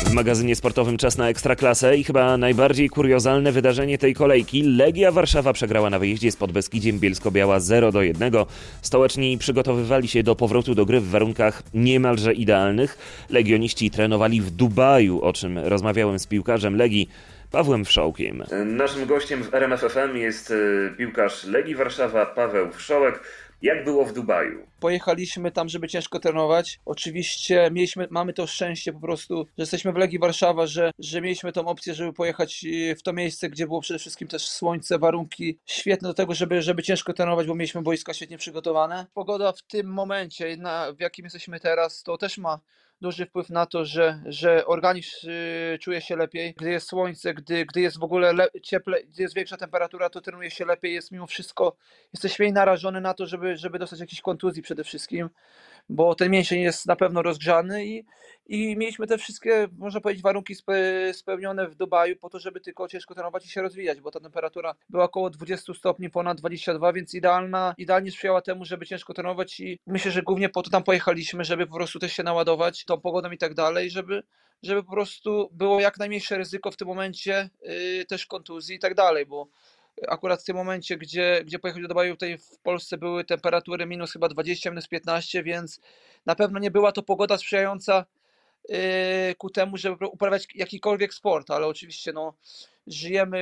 W 0.04 0.12
magazynie 0.12 0.56
sportowym 0.56 0.98
czas 0.98 1.18
na 1.18 1.30
ekstraklasę 1.30 1.98
i 1.98 2.04
chyba 2.04 2.38
najbardziej 2.38 2.90
kuriozalne 2.90 3.52
wydarzenie 3.52 3.98
tej 3.98 4.14
kolejki. 4.14 4.64
Legia 4.64 5.12
Warszawa 5.12 5.54
przegrała 5.54 5.90
na 5.90 6.00
wyjeździe 6.00 6.32
z 6.32 6.36
Podbeskidziem 6.36 7.00
Bielsko-Biała 7.00 7.60
0 7.60 7.92
do 7.92 8.02
1. 8.02 8.34
Stołeczni 8.82 9.38
przygotowywali 9.38 10.08
się 10.08 10.24
do 10.24 10.36
powrotu 10.36 10.76
do 10.76 10.86
gry 10.86 11.00
w 11.00 11.10
warunkach 11.10 11.64
niemalże 11.74 12.34
idealnych. 12.34 12.98
Legioniści 13.30 13.92
trenowali 13.92 14.42
w 14.42 14.52
Dubaju, 14.52 15.22
o 15.22 15.34
czym 15.34 15.58
rozmawiałem 15.58 16.20
z 16.20 16.28
piłkarzem 16.28 16.76
Legii 16.76 17.10
Pawłem 17.52 17.86
Wszołkiem. 17.86 18.44
Naszym 18.66 19.06
gościem 19.06 19.44
w 19.44 19.54
RMFFM 19.54 20.18
jest 20.18 20.52
e, 20.52 20.56
piłkarz 20.98 21.44
Legii 21.44 21.76
Warszawa 21.76 22.26
Paweł 22.26 22.72
Wszołek. 22.72 23.20
Jak 23.66 23.84
było 23.84 24.06
w 24.06 24.14
Dubaju? 24.14 24.68
Pojechaliśmy 24.80 25.52
tam, 25.52 25.70
żeby 25.70 25.88
ciężko 25.88 26.20
trenować. 26.20 26.80
Oczywiście 26.86 27.70
mieliśmy, 27.72 28.08
mamy 28.12 28.34
to 28.34 28.48
szczęście 28.48 28.94
po 28.94 29.00
prostu, 29.00 29.48
że 29.58 29.62
jesteśmy 29.62 29.92
w 29.92 29.96
Legii 29.96 30.20
Warszawa, 30.20 30.68
że, 30.68 30.92
że 31.00 31.22
mieliśmy 31.22 31.52
tą 31.52 31.68
opcję, 31.68 31.94
żeby 31.94 32.14
pojechać 32.14 32.66
w 32.98 33.04
to 33.04 33.14
miejsce, 33.14 33.50
gdzie 33.50 33.68
było 33.68 33.82
przede 33.82 34.00
wszystkim 34.00 34.28
też 34.28 34.48
słońce, 34.48 35.00
warunki 35.00 35.60
świetne 35.66 36.10
do 36.10 36.14
tego, 36.14 36.34
żeby, 36.34 36.62
żeby 36.62 36.84
ciężko 36.84 37.14
trenować, 37.14 37.48
bo 37.48 37.56
mieliśmy 37.56 37.82
boiska 37.82 38.14
świetnie 38.14 38.38
przygotowane. 38.38 39.06
Pogoda 39.14 39.52
w 39.52 39.62
tym 39.62 39.88
momencie, 39.88 40.58
na, 40.58 40.94
w 40.94 41.00
jakim 41.00 41.26
jesteśmy 41.26 41.60
teraz, 41.60 42.04
to 42.04 42.18
też 42.18 42.38
ma 42.38 42.60
duży 43.02 43.26
wpływ 43.26 43.50
na 43.50 43.66
to, 43.66 43.86
że, 43.86 44.22
że 44.26 44.66
organizm 44.66 45.30
y, 45.30 45.78
czuje 45.82 46.02
się 46.02 46.16
lepiej. 46.16 46.54
Gdy 46.58 46.70
jest 46.70 46.88
słońce, 46.88 47.34
gdy, 47.34 47.66
gdy 47.66 47.82
jest 47.82 48.00
w 48.00 48.04
ogóle 48.04 48.34
le, 48.34 48.48
cieple, 48.64 49.04
gdy 49.04 49.22
jest 49.22 49.36
większa 49.36 49.58
temperatura, 49.58 50.10
to 50.10 50.22
trenuje 50.22 50.52
się 50.52 50.66
lepiej. 50.66 50.94
Jest 50.94 51.12
mimo 51.12 51.28
wszystko, 51.28 51.78
jesteś 52.14 52.40
mniej 52.40 52.54
narażony 52.54 53.02
na 53.02 53.14
to, 53.14 53.26
żeby, 53.26 53.58
żeby 53.58 53.80
dostać 53.80 54.00
jakiejś 54.00 54.22
kontuzji 54.22 54.64
przede 54.64 54.84
wszystkim. 54.84 55.30
Bo 55.90 56.16
ten 56.16 56.32
mięsień 56.32 56.62
jest 56.62 56.86
na 56.86 56.96
pewno 56.96 57.22
rozgrzany 57.22 57.86
i, 57.86 58.06
i 58.48 58.78
mieliśmy 58.78 59.08
te 59.08 59.18
wszystkie, 59.18 59.68
można 59.78 60.02
powiedzieć, 60.02 60.24
warunki 60.24 60.56
spe, 60.56 60.74
spełnione 61.14 61.68
w 61.68 61.76
Dubaju 61.76 62.16
po 62.16 62.30
to, 62.30 62.40
żeby 62.40 62.62
tylko 62.62 62.88
ciężko 62.88 63.16
trenować 63.16 63.46
i 63.46 63.50
się 63.50 63.62
rozwijać, 63.62 64.02
bo 64.02 64.12
ta 64.12 64.20
temperatura 64.20 64.76
była 64.90 65.04
około 65.04 65.30
20 65.30 65.74
stopni, 65.74 66.10
ponad 66.10 66.38
22, 66.38 66.94
więc 66.94 67.14
idealna, 67.14 67.76
idealnie 67.78 68.12
sprzyjała 68.12 68.42
temu, 68.42 68.66
żeby 68.66 68.86
ciężko 68.86 69.14
trenować 69.14 69.60
i 69.60 69.80
myślę, 69.88 70.12
że 70.12 70.22
głównie 70.22 70.50
po 70.50 70.64
to 70.64 70.70
tam 70.70 70.84
pojechaliśmy, 70.84 71.44
żeby 71.44 71.68
po 71.68 71.76
prostu 71.76 72.00
też 72.00 72.14
się 72.14 72.24
naładować 72.24 72.86
tą 72.86 73.02
pogodą 73.02 73.32
i 73.32 73.38
tak 73.38 73.54
dalej, 73.54 73.90
żeby, 73.90 74.24
żeby 74.64 74.84
po 74.84 74.92
prostu 74.92 75.50
było 75.52 75.80
jak 75.80 75.98
najmniejsze 75.98 76.38
ryzyko 76.38 76.72
w 76.72 76.78
tym 76.78 76.88
momencie 76.88 77.50
yy, 77.62 78.06
też 78.06 78.26
kontuzji 78.26 78.76
i 78.76 78.80
tak 78.80 78.96
dalej, 78.96 79.26
bo 79.26 79.48
akurat 80.08 80.42
w 80.42 80.46
tym 80.46 80.56
momencie, 80.56 80.98
gdzie, 80.98 81.42
gdzie 81.46 81.60
pojechać 81.60 81.82
do 81.82 81.88
Dubaju, 81.88 82.14
tutaj 82.14 82.38
w 82.38 82.58
Polsce 82.58 82.98
były 82.98 83.24
temperatury 83.24 83.86
minus 83.86 84.12
chyba 84.14 84.30
20, 84.30 84.70
minus 84.70 84.88
15, 84.88 85.44
więc 85.44 85.80
na 86.26 86.36
pewno 86.36 86.60
nie 86.60 86.72
była 86.72 86.92
to 86.92 87.04
pogoda 87.04 87.38
sprzyjająca 87.38 88.06
yy, 88.70 88.78
ku 89.38 89.50
temu, 89.50 89.78
żeby 89.78 90.08
uprawiać 90.08 90.48
jakikolwiek 90.56 91.14
sport, 91.14 91.52
ale 91.52 91.68
oczywiście 91.68 92.14
no, 92.14 92.34
żyjemy 92.88 93.40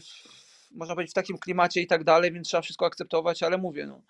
w, 0.00 0.34
można 0.74 0.94
powiedzieć 0.94 1.12
w 1.12 1.14
takim 1.14 1.38
klimacie 1.38 1.80
i 1.80 1.86
tak 1.86 2.04
dalej, 2.04 2.32
więc 2.32 2.48
trzeba 2.48 2.60
wszystko 2.60 2.86
akceptować, 2.86 3.42
ale 3.42 3.58
mówię, 3.58 3.86
no, 3.86 4.00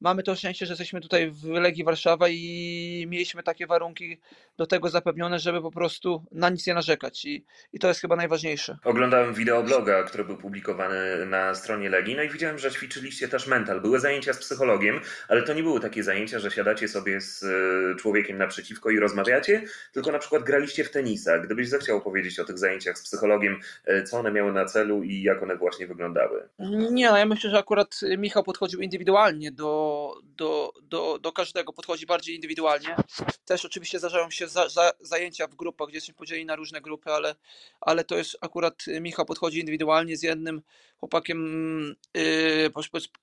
mamy 0.00 0.22
to 0.22 0.36
szczęście, 0.36 0.66
że 0.66 0.72
jesteśmy 0.72 1.00
tutaj 1.00 1.30
w 1.30 1.44
Legii 1.44 1.84
Warszawa 1.84 2.28
i 2.28 3.06
mieliśmy 3.08 3.42
takie 3.42 3.66
warunki 3.66 4.20
do 4.56 4.66
tego 4.66 4.88
zapewnione, 4.88 5.38
żeby 5.38 5.62
po 5.62 5.70
prostu 5.70 6.24
na 6.32 6.50
nic 6.50 6.66
nie 6.66 6.74
narzekać 6.74 7.24
i, 7.24 7.44
i 7.72 7.78
to 7.78 7.88
jest 7.88 8.00
chyba 8.00 8.16
najważniejsze. 8.16 8.78
Oglądałem 8.84 9.34
wideobloga, 9.34 10.02
który 10.02 10.24
był 10.24 10.36
publikowany 10.36 11.26
na 11.26 11.54
stronie 11.54 11.90
Legii, 11.90 12.16
no 12.16 12.22
i 12.22 12.28
widziałem, 12.28 12.58
że 12.58 12.70
ćwiczyliście 12.70 13.28
też 13.28 13.46
mental. 13.46 13.80
Były 13.80 14.00
zajęcia 14.00 14.32
z 14.32 14.38
psychologiem, 14.38 15.00
ale 15.28 15.42
to 15.42 15.54
nie 15.54 15.62
były 15.62 15.80
takie 15.80 16.02
zajęcia, 16.02 16.38
że 16.38 16.50
siadacie 16.50 16.88
sobie 16.88 17.20
z 17.20 17.42
e, 17.42 17.96
człowiekiem 17.96 18.38
naprzeciwko 18.38 18.90
i 18.90 18.98
rozmawiacie, 18.98 19.62
tylko 19.92 20.12
na 20.12 20.18
przykład 20.18 20.42
graliście 20.42 20.84
w 20.84 20.90
tenisa. 20.90 21.38
Gdybyś 21.38 21.68
zechciał 21.68 22.00
powiedzieć 22.00 22.40
o 22.40 22.44
tych 22.44 22.58
zajęciach 22.58 22.98
z 22.98 23.02
psychologiem, 23.02 23.60
e, 23.84 24.02
co 24.02 24.18
one 24.18 24.32
miały 24.32 24.52
na 24.52 24.64
celu 24.64 25.02
i 25.02 25.22
jak 25.22 25.42
one 25.42 25.56
właśnie 25.56 25.86
wyglądały? 25.86 26.48
Nie, 26.90 27.10
no 27.10 27.18
ja 27.18 27.26
myślę, 27.26 27.50
że 27.50 27.58
akurat 27.58 28.00
Michał 28.18 28.44
podchodził 28.44 28.80
indywidualnie 28.80 29.52
do 29.52 29.93
do, 30.22 30.72
do, 30.82 31.18
do 31.18 31.32
każdego, 31.32 31.72
podchodzi 31.72 32.06
bardziej 32.06 32.34
indywidualnie. 32.34 32.96
Też 33.44 33.64
oczywiście 33.64 33.98
zdarzają 33.98 34.30
się 34.30 34.48
za, 34.48 34.68
za, 34.68 34.92
zajęcia 35.00 35.46
w 35.46 35.54
grupach, 35.54 35.88
gdzie 35.88 35.96
jesteśmy 35.96 36.14
podzieleni 36.14 36.46
na 36.46 36.56
różne 36.56 36.80
grupy, 36.80 37.10
ale, 37.10 37.34
ale 37.80 38.04
to 38.04 38.16
jest 38.16 38.36
akurat 38.40 38.84
Michał 39.00 39.24
podchodzi 39.24 39.58
indywidualnie 39.58 40.16
z 40.16 40.22
jednym 40.22 40.62
chłopakiem, 40.96 41.96
yy, 42.14 42.70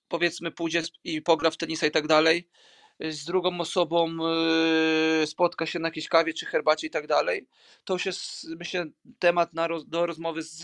powiedzmy, 0.07 0.51
pójdzie 0.51 0.83
i 1.03 1.21
pogra 1.21 1.51
w 1.51 1.57
tenisa 1.57 1.87
i 1.87 1.91
tak 1.91 2.07
dalej. 2.07 2.47
Z 2.99 3.25
drugą 3.25 3.59
osobą 3.59 4.17
yy, 5.19 5.27
spotka 5.27 5.65
się 5.65 5.79
na 5.79 5.87
jakiejś 5.87 6.07
kawie 6.07 6.33
czy 6.33 6.45
herbacie 6.45 6.87
i 6.87 6.89
tak 6.89 7.07
dalej. 7.07 7.47
To 7.85 7.93
już 7.93 8.05
jest, 8.05 8.47
myślę, 8.49 8.85
temat 9.19 9.53
na, 9.53 9.67
do 9.87 10.05
rozmowy 10.05 10.43
z, 10.43 10.61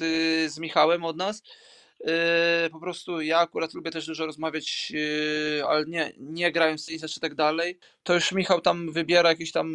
z 0.54 0.60
Michałem 0.60 1.06
od 1.06 1.18
nas. 1.18 1.44
Yy, 2.00 2.70
po 2.72 2.80
prostu 2.80 3.22
ja 3.22 3.40
akurat 3.40 3.74
lubię 3.74 3.92
też 3.92 4.06
dużo 4.06 4.26
rozmawiać, 4.26 4.92
yy, 4.92 5.64
ale 5.68 5.86
nie, 5.86 6.14
nie 6.18 6.52
grając 6.52 6.90
w 6.90 7.08
czy 7.08 7.20
tak 7.20 7.36
dalej. 7.36 7.80
To 8.04 8.14
już 8.14 8.32
Michał 8.32 8.62
tam 8.62 8.92
wybiera 8.92 9.30
jakieś 9.30 9.52
tam 9.52 9.68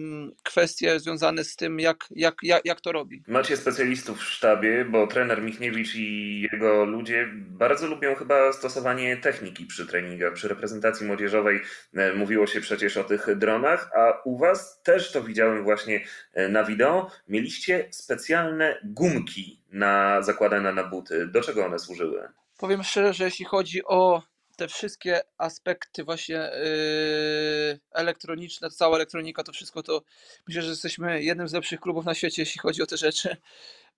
kwestie 0.43 1.00
związane 1.00 1.45
z 1.45 1.57
tym, 1.57 1.81
jak, 1.81 2.09
jak, 2.11 2.35
jak, 2.43 2.64
jak 2.64 2.81
to 2.81 2.93
robi. 2.93 3.23
Macie 3.26 3.57
specjalistów 3.57 4.19
w 4.19 4.23
sztabie, 4.23 4.85
bo 4.85 5.07
trener 5.07 5.43
Michniewicz 5.43 5.95
i 5.95 6.41
jego 6.52 6.85
ludzie 6.85 7.29
bardzo 7.35 7.87
lubią 7.87 8.14
chyba 8.14 8.52
stosowanie 8.52 9.17
techniki 9.17 9.67
przy 9.67 9.87
treningach. 9.87 10.33
Przy 10.33 10.49
reprezentacji 10.49 11.07
młodzieżowej 11.07 11.61
e, 11.95 12.14
mówiło 12.14 12.47
się 12.47 12.61
przecież 12.61 12.97
o 12.97 13.05
tych 13.05 13.38
dronach, 13.38 13.91
a 13.97 14.23
u 14.25 14.38
was 14.38 14.83
też 14.83 15.12
to 15.12 15.23
widziałem 15.23 15.64
właśnie 15.64 16.05
e, 16.33 16.49
na 16.49 16.64
wideo. 16.64 17.11
Mieliście 17.29 17.88
specjalne 17.91 18.81
gumki 18.85 19.62
na 19.73 20.23
zakładane 20.23 20.73
na 20.73 20.85
buty. 20.85 21.26
Do 21.26 21.41
czego 21.41 21.67
one 21.67 21.79
służyły? 21.79 22.29
Powiem 22.59 22.83
szczerze, 22.83 23.14
że 23.14 23.25
jeśli 23.25 23.45
chodzi 23.45 23.85
o 23.85 24.23
te 24.57 24.69
wszystkie 24.69 25.21
aspekty 25.38 26.05
właśnie 26.05 26.35
yy, 26.35 27.81
elektroniczne, 27.93 28.71
cała 28.71 28.97
elektronika, 28.97 29.43
to 29.43 29.52
wszystko 29.52 29.83
to 29.83 30.02
myślę, 30.49 30.62
że 30.62 30.69
jesteśmy 30.69 31.23
jednym 31.23 31.49
z 31.49 31.52
lepszych 31.52 31.81
klubów 31.81 32.05
na 32.05 32.14
świecie, 32.14 32.43
jeśli 32.43 32.61
chodzi 32.61 32.83
o 32.83 32.87
te 32.87 32.97
rzeczy 32.97 33.37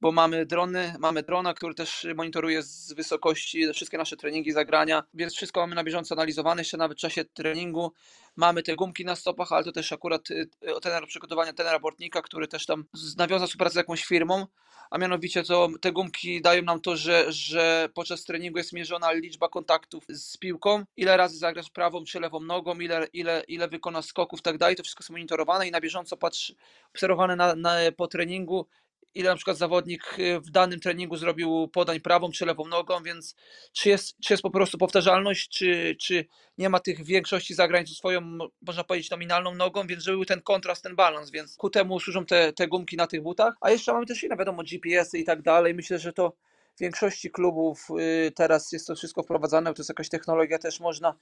bo 0.01 0.13
mamy 0.13 0.47
drony, 0.47 0.95
mamy 0.99 1.23
drona, 1.23 1.55
który 1.55 1.75
też 1.75 2.07
monitoruje 2.15 2.63
z 2.63 2.93
wysokości 2.93 3.73
wszystkie 3.73 3.99
nasze 3.99 4.17
treningi, 4.17 4.53
zagrania, 4.53 5.03
więc 5.15 5.35
wszystko 5.35 5.61
mamy 5.61 5.75
na 5.75 5.85
bieżąco 5.85 6.15
analizowane, 6.15 6.61
jeszcze 6.61 6.77
nawet 6.77 6.99
w 6.99 7.01
czasie 7.01 7.25
treningu. 7.25 7.93
Mamy 8.37 8.63
te 8.63 8.77
gumki 8.77 9.05
na 9.05 9.17
stopach, 9.17 9.53
ale 9.53 9.65
to 9.65 9.73
też 9.73 9.93
akurat 9.93 10.31
y, 10.31 10.49
y, 10.63 10.81
ten 10.83 11.07
przygotowania 11.07 11.53
ten 11.53 11.67
raportnika, 11.67 12.23
który 12.23 12.49
też 12.49 12.67
tam 12.67 12.85
nawiązał 13.17 13.49
współpracę 13.49 13.73
z 13.73 13.77
jakąś 13.77 14.05
firmą, 14.05 14.47
a 14.91 14.99
mianowicie 14.99 15.43
to 15.43 15.69
te 15.81 15.93
gumki 15.93 16.43
dają 16.43 16.63
nam 16.63 16.81
to, 16.81 16.97
że, 16.97 17.33
że 17.33 17.89
podczas 17.95 18.25
treningu 18.25 18.59
jest 18.59 18.73
mierzona 18.73 19.13
liczba 19.13 19.49
kontaktów 19.49 20.05
z 20.09 20.37
piłką, 20.37 20.85
ile 20.97 21.17
razy 21.17 21.39
zagrasz 21.39 21.71
prawą 21.71 22.05
czy 22.05 22.21
lewą 22.21 22.41
nogą, 22.41 22.75
ile, 22.75 23.07
ile, 23.13 23.43
ile 23.49 23.69
wykonasz 23.69 24.05
skoków 24.05 24.43
tak 24.43 24.59
dalej, 24.59 24.77
to 24.77 24.83
wszystko 24.83 25.03
jest 25.03 25.11
monitorowane 25.11 25.69
i 25.69 25.71
na 25.71 25.81
bieżąco 25.81 26.17
patrz, 26.17 26.55
obserwowane 26.95 27.37
na, 27.37 27.55
na, 27.55 27.77
po 27.97 28.09
treningu, 28.09 28.67
ile 29.15 29.31
na 29.31 29.37
przykład 29.37 29.59
zawodnik 29.59 30.19
y, 30.19 30.41
w 30.41 30.51
danym 30.51 30.81
treningu 30.81 31.17
zrobił 31.17 31.69
podań 31.69 32.01
prawą 32.01 32.31
czy 32.31 32.47
lewą 32.47 32.67
nogą, 32.67 33.03
więc 33.03 33.37
czy 33.73 33.89
jest, 33.89 34.21
czy 34.21 34.33
jest 34.33 34.43
po 34.43 34.51
prostu 34.51 34.79
powtarzalność, 34.79 35.49
czy, 35.49 35.97
czy 36.01 36.27
nie 36.59 36.69
ma 36.69 36.81
tych 36.81 37.05
większości 37.05 37.55
zagrań 37.55 37.87
swoją, 37.87 38.39
można 38.63 38.85
powiedzieć, 38.85 39.11
nominalną 39.11 39.55
nogą, 39.55 39.87
więc 39.87 40.03
żeby 40.03 40.17
był 40.17 40.25
ten 40.25 40.43
kontrast, 40.43 40.83
ten 40.83 40.97
balans, 40.97 41.31
więc 41.31 41.57
ku 41.57 41.71
temu 41.71 42.01
służą 42.01 42.27
te, 42.27 42.53
te 42.53 42.69
gumki 42.69 42.97
na 42.97 43.07
tych 43.07 43.23
butach, 43.23 43.55
a 43.61 43.71
jeszcze 43.71 43.93
mamy 43.93 44.07
też 44.07 44.23
inne, 44.23 44.37
wiadomo, 44.37 44.63
GPS-y 44.63 45.19
i 45.19 45.25
tak 45.25 45.43
dalej, 45.43 45.75
myślę, 45.75 45.99
że 45.99 46.13
to 46.13 46.33
w 46.77 46.81
większości 46.81 47.31
klubów 47.31 47.89
y, 47.99 48.33
teraz 48.33 48.73
jest 48.73 48.87
to 48.87 48.95
wszystko 48.95 49.23
wprowadzane, 49.23 49.75
to 49.75 49.81
jest 49.81 49.91
jakaś 49.91 50.09
technologia, 50.09 50.59
też 50.59 50.81
można 50.81 51.15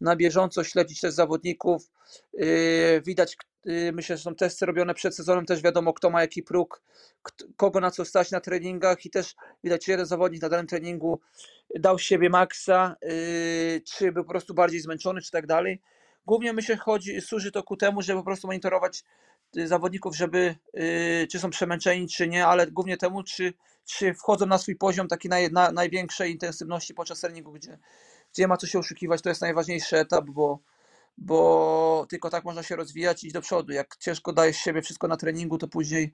na 0.00 0.16
bieżąco 0.16 0.64
śledzić 0.64 1.00
też 1.00 1.14
zawodników. 1.14 1.90
Yy, 2.34 3.02
widać, 3.06 3.36
yy, 3.64 3.92
myślę, 3.92 4.16
że 4.16 4.22
są 4.22 4.34
testy 4.34 4.66
robione 4.66 4.94
przed 4.94 5.16
sezonem, 5.16 5.46
też 5.46 5.62
wiadomo, 5.62 5.92
kto 5.92 6.10
ma 6.10 6.20
jaki 6.20 6.42
próg, 6.42 6.82
kogo 7.56 7.80
na 7.80 7.90
co 7.90 8.04
stać 8.04 8.30
na 8.30 8.40
treningach 8.40 9.04
i 9.04 9.10
też 9.10 9.34
widać, 9.64 9.84
czy 9.84 9.90
jeden 9.90 10.06
zawodnik 10.06 10.42
na 10.42 10.48
danym 10.48 10.66
treningu 10.66 11.20
dał 11.74 11.98
siebie 11.98 12.30
maksa, 12.30 12.96
yy, 13.02 13.80
czy 13.80 14.12
był 14.12 14.24
po 14.24 14.30
prostu 14.30 14.54
bardziej 14.54 14.80
zmęczony, 14.80 15.20
czy 15.20 15.30
tak 15.30 15.46
dalej. 15.46 15.82
Głównie 16.26 16.52
myślę, 16.52 16.76
chodzi, 16.76 17.20
służy 17.20 17.52
to 17.52 17.62
ku 17.62 17.76
temu, 17.76 18.02
żeby 18.02 18.20
po 18.20 18.24
prostu 18.24 18.46
monitorować 18.46 19.04
zawodników, 19.52 20.16
żeby 20.16 20.56
czy 21.32 21.38
są 21.38 21.50
przemęczeni, 21.50 22.08
czy 22.08 22.28
nie, 22.28 22.46
ale 22.46 22.66
głównie 22.66 22.96
temu, 22.96 23.22
czy, 23.22 23.52
czy 23.84 24.14
wchodzą 24.14 24.46
na 24.46 24.58
swój 24.58 24.76
poziom 24.76 25.08
taki 25.08 25.28
naj, 25.28 25.52
na, 25.52 25.72
największej 25.72 26.32
intensywności 26.32 26.94
podczas 26.94 27.20
treningu, 27.20 27.52
gdzie 27.52 27.66
gdzie 27.66 27.78
nie 28.38 28.48
ma 28.48 28.56
co 28.56 28.66
się 28.66 28.78
oszukiwać, 28.78 29.22
to 29.22 29.28
jest 29.28 29.40
najważniejszy 29.40 29.98
etap, 29.98 30.24
bo, 30.24 30.58
bo 31.18 32.06
tylko 32.08 32.30
tak 32.30 32.44
można 32.44 32.62
się 32.62 32.76
rozwijać 32.76 33.24
i 33.24 33.26
iść 33.26 33.34
do 33.34 33.40
przodu. 33.40 33.72
Jak 33.72 33.96
ciężko 33.96 34.32
dajesz 34.32 34.56
siebie 34.56 34.82
wszystko 34.82 35.08
na 35.08 35.16
treningu, 35.16 35.58
to 35.58 35.68
później 35.68 36.12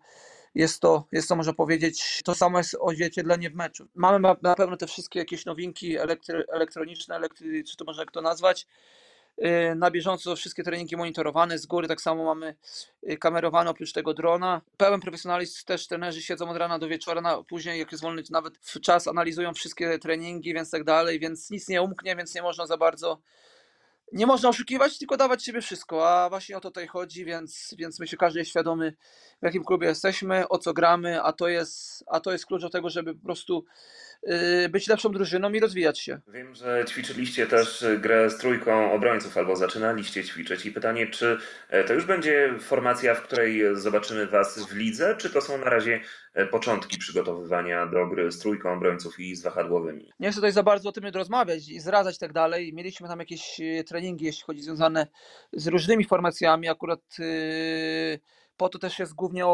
jest 0.55 0.81
to, 0.81 1.07
jest 1.12 1.29
to 1.29 1.37
można 1.37 1.52
powiedzieć, 1.52 2.21
to 2.25 2.35
samo 2.35 2.59
jest 2.59 2.76
odzwierciedlenie 2.81 3.50
w 3.50 3.55
meczu. 3.55 3.88
Mamy 3.95 4.35
na 4.43 4.55
pewno 4.55 4.76
te 4.76 4.87
wszystkie 4.87 5.19
jakieś 5.19 5.45
nowinki 5.45 5.97
elektry, 5.97 6.45
elektroniczne, 6.52 7.17
elektry, 7.17 7.64
czy 7.64 7.76
to 7.76 7.85
można 7.85 8.02
jak 8.02 8.11
to 8.11 8.23
nazwać, 8.23 8.67
na 9.76 9.90
bieżąco 9.90 10.36
wszystkie 10.36 10.62
treningi 10.62 10.96
monitorowane 10.96 11.58
z 11.58 11.66
góry, 11.66 11.88
tak 11.88 12.00
samo 12.00 12.24
mamy 12.24 12.54
y, 13.10 13.16
kamerowane 13.16 13.70
oprócz 13.70 13.92
tego 13.92 14.14
drona. 14.14 14.60
Pełen 14.76 15.00
profesjonalizm, 15.00 15.66
też 15.66 15.86
trenerzy 15.86 16.22
siedzą 16.22 16.50
od 16.50 16.56
rana 16.56 16.78
do 16.78 16.88
wieczora, 16.88 17.20
na, 17.20 17.42
później 17.42 17.78
jak 17.78 17.92
jest 17.92 18.02
wolny 18.02 18.22
nawet 18.30 18.58
w 18.58 18.80
czas 18.80 19.08
analizują 19.08 19.54
wszystkie 19.54 19.98
treningi, 19.98 20.54
więc 20.54 20.70
tak 20.70 20.84
dalej, 20.84 21.18
więc 21.18 21.50
nic 21.50 21.68
nie 21.68 21.82
umknie, 21.82 22.16
więc 22.16 22.34
nie 22.34 22.42
można 22.42 22.66
za 22.66 22.76
bardzo 22.76 23.18
nie 24.12 24.26
można 24.26 24.49
oszukiwać, 24.49 24.99
tylko 24.99 25.16
dawać 25.16 25.45
siebie 25.45 25.61
wszystko, 25.61 26.11
a 26.11 26.28
właśnie 26.28 26.57
o 26.57 26.61
to 26.61 26.69
tutaj 26.69 26.87
chodzi, 26.87 27.25
więc, 27.25 27.75
więc 27.78 28.00
myślę, 28.00 28.19
każdy 28.19 28.38
jest 28.38 28.50
świadomy, 28.50 28.95
w 29.42 29.45
jakim 29.45 29.64
klubie 29.64 29.87
jesteśmy, 29.87 30.49
o 30.49 30.59
co 30.59 30.73
gramy, 30.73 31.23
a 31.23 31.33
to 31.33 31.49
jest, 31.49 32.04
a 32.07 32.21
to 32.21 32.33
jest 32.33 32.47
klucz 32.47 32.62
do 32.62 32.71
tego, 32.71 32.90
żeby 32.90 33.14
po 33.14 33.25
prostu 33.25 33.64
yy, 34.23 34.69
być 34.69 34.88
lepszą 34.88 35.12
drużyną 35.12 35.52
i 35.52 35.61
rozwijać 35.61 35.99
się. 35.99 36.21
Wiem, 36.28 36.54
że 36.54 36.85
ćwiczyliście 36.88 37.47
też 37.47 37.85
grę 37.99 38.31
z 38.31 38.38
trójką 38.38 38.92
obrońców, 38.92 39.38
albo 39.38 39.57
zaczynaliście 39.57 40.25
ćwiczyć 40.25 40.66
i 40.66 40.73
pytanie, 40.73 41.07
czy 41.07 41.38
e, 41.69 41.85
to 41.85 41.95
już 41.95 42.04
będzie 42.04 42.54
formacja, 42.61 43.14
w 43.14 43.23
której 43.23 43.62
zobaczymy 43.73 44.26
Was 44.26 44.66
w 44.66 44.76
lidze, 44.76 45.16
czy 45.19 45.31
to 45.31 45.40
są 45.40 45.59
na 45.59 45.71
razie 45.71 46.00
e, 46.35 46.47
początki 46.47 46.99
przygotowywania 46.99 47.87
do 47.87 48.07
gry 48.07 48.33
z 48.33 48.38
trójką 48.38 48.73
obrońców 48.73 49.21
i 49.21 49.37
z 49.37 49.42
wahadłowymi? 49.42 50.12
Nie 50.21 50.31
chcę 50.31 50.37
tutaj 50.37 50.52
za 50.52 50.62
bardzo 50.62 50.88
o 50.88 50.92
tym 50.92 51.04
rozmawiać 51.14 51.69
i 51.69 51.81
zradzać 51.81 52.19
tak 52.19 52.33
dalej. 52.33 52.73
Mieliśmy 52.75 53.09
tam 53.09 53.19
jakieś 53.19 53.61
treningi 53.87 54.01
treningi, 54.02 54.25
jeśli 54.25 54.44
chodzi 54.44 54.62
związane 54.62 55.06
z 55.52 55.66
różnymi 55.66 56.04
formacjami. 56.04 56.68
Akurat 56.68 57.00
yy, 57.18 58.21
Po 58.56 58.68
to 58.68 58.78
też 58.78 58.99
jest 58.99 59.14
głównie 59.14 59.44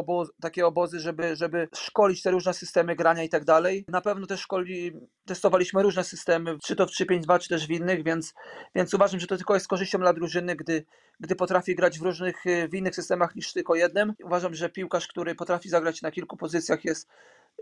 takie 0.40 0.66
obozy, 0.66 1.00
żeby, 1.00 1.36
żeby 1.36 1.68
szkolić 1.74 2.22
te 2.22 2.30
różne 2.30 2.54
systemy 2.54 2.96
grania 2.96 3.22
i 3.22 3.28
tak 3.28 3.44
dalej. 3.44 3.84
Na 3.88 4.00
pewno 4.00 4.26
też 4.26 4.40
szkoli, 4.40 4.92
testowaliśmy 5.26 5.82
różne 5.82 6.04
systemy, 6.04 6.58
czy 6.64 6.76
to 6.76 6.86
w 6.86 6.90
3-5-2, 6.90 7.38
czy 7.38 7.48
też 7.48 7.66
w 7.66 7.70
innych, 7.70 8.04
więc, 8.04 8.34
więc 8.74 8.94
uważam, 8.94 9.20
że 9.20 9.26
to 9.26 9.36
tylko 9.36 9.54
jest 9.54 9.68
korzyścią 9.68 9.98
dla 9.98 10.12
drużyny, 10.12 10.56
gdy, 10.56 10.84
gdy 11.20 11.36
potrafi 11.36 11.74
grać 11.74 11.98
w 11.98 12.02
różnych, 12.02 12.44
w 12.70 12.74
innych 12.74 12.94
systemach 12.94 13.36
niż 13.36 13.52
tylko 13.52 13.74
jednym. 13.74 14.14
Uważam, 14.24 14.54
że 14.54 14.68
piłkarz, 14.68 15.08
który 15.08 15.34
potrafi 15.34 15.68
zagrać 15.68 16.02
na 16.02 16.10
kilku 16.10 16.36
pozycjach 16.36 16.84
jest 16.84 17.08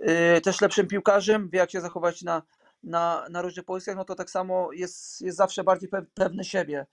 yy, 0.00 0.40
też 0.40 0.60
lepszym 0.60 0.86
piłkarzem, 0.86 1.48
wie 1.50 1.58
jak 1.58 1.70
się 1.70 1.80
zachować 1.80 2.22
na, 2.22 2.42
na, 2.86 3.26
na 3.30 3.42
różnych 3.42 3.64
pozycjach, 3.64 3.96
no 3.96 4.04
to 4.04 4.14
tak 4.14 4.30
samo 4.30 4.72
jest, 4.72 5.20
jest 5.20 5.36
zawsze 5.36 5.64
bardziej 5.64 5.90
pe- 5.90 6.06
pewny 6.14 6.44
siebie. 6.44 6.86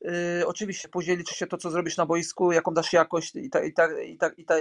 Yy, 0.00 0.10
oczywiście 0.46 0.88
później 0.88 1.16
liczy 1.16 1.34
się 1.34 1.46
to, 1.46 1.56
co 1.56 1.70
zrobisz 1.70 1.96
na 1.96 2.06
boisku, 2.06 2.52
jaką 2.52 2.74
dasz 2.74 2.92
jakość 2.92 3.36
i, 3.36 3.50
ta, 3.50 3.64
i, 3.64 3.72
ta, 3.72 4.02
i, 4.02 4.16
ta, 4.16 4.28
i, 4.28 4.44
ta, 4.44 4.54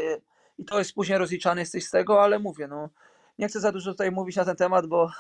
i 0.57 0.65
to 0.65 0.79
jest 0.79 0.93
później 0.93 1.17
rozliczany 1.17 1.61
jesteś 1.61 1.85
z 1.85 1.91
tego, 1.91 2.23
ale 2.23 2.39
mówię, 2.39 2.67
no 2.67 2.89
nie 3.39 3.47
chcę 3.47 3.59
za 3.59 3.71
dużo 3.71 3.91
tutaj 3.91 4.11
mówić 4.11 4.35
na 4.35 4.45
ten 4.45 4.55
temat, 4.55 4.87
bo 4.87 5.11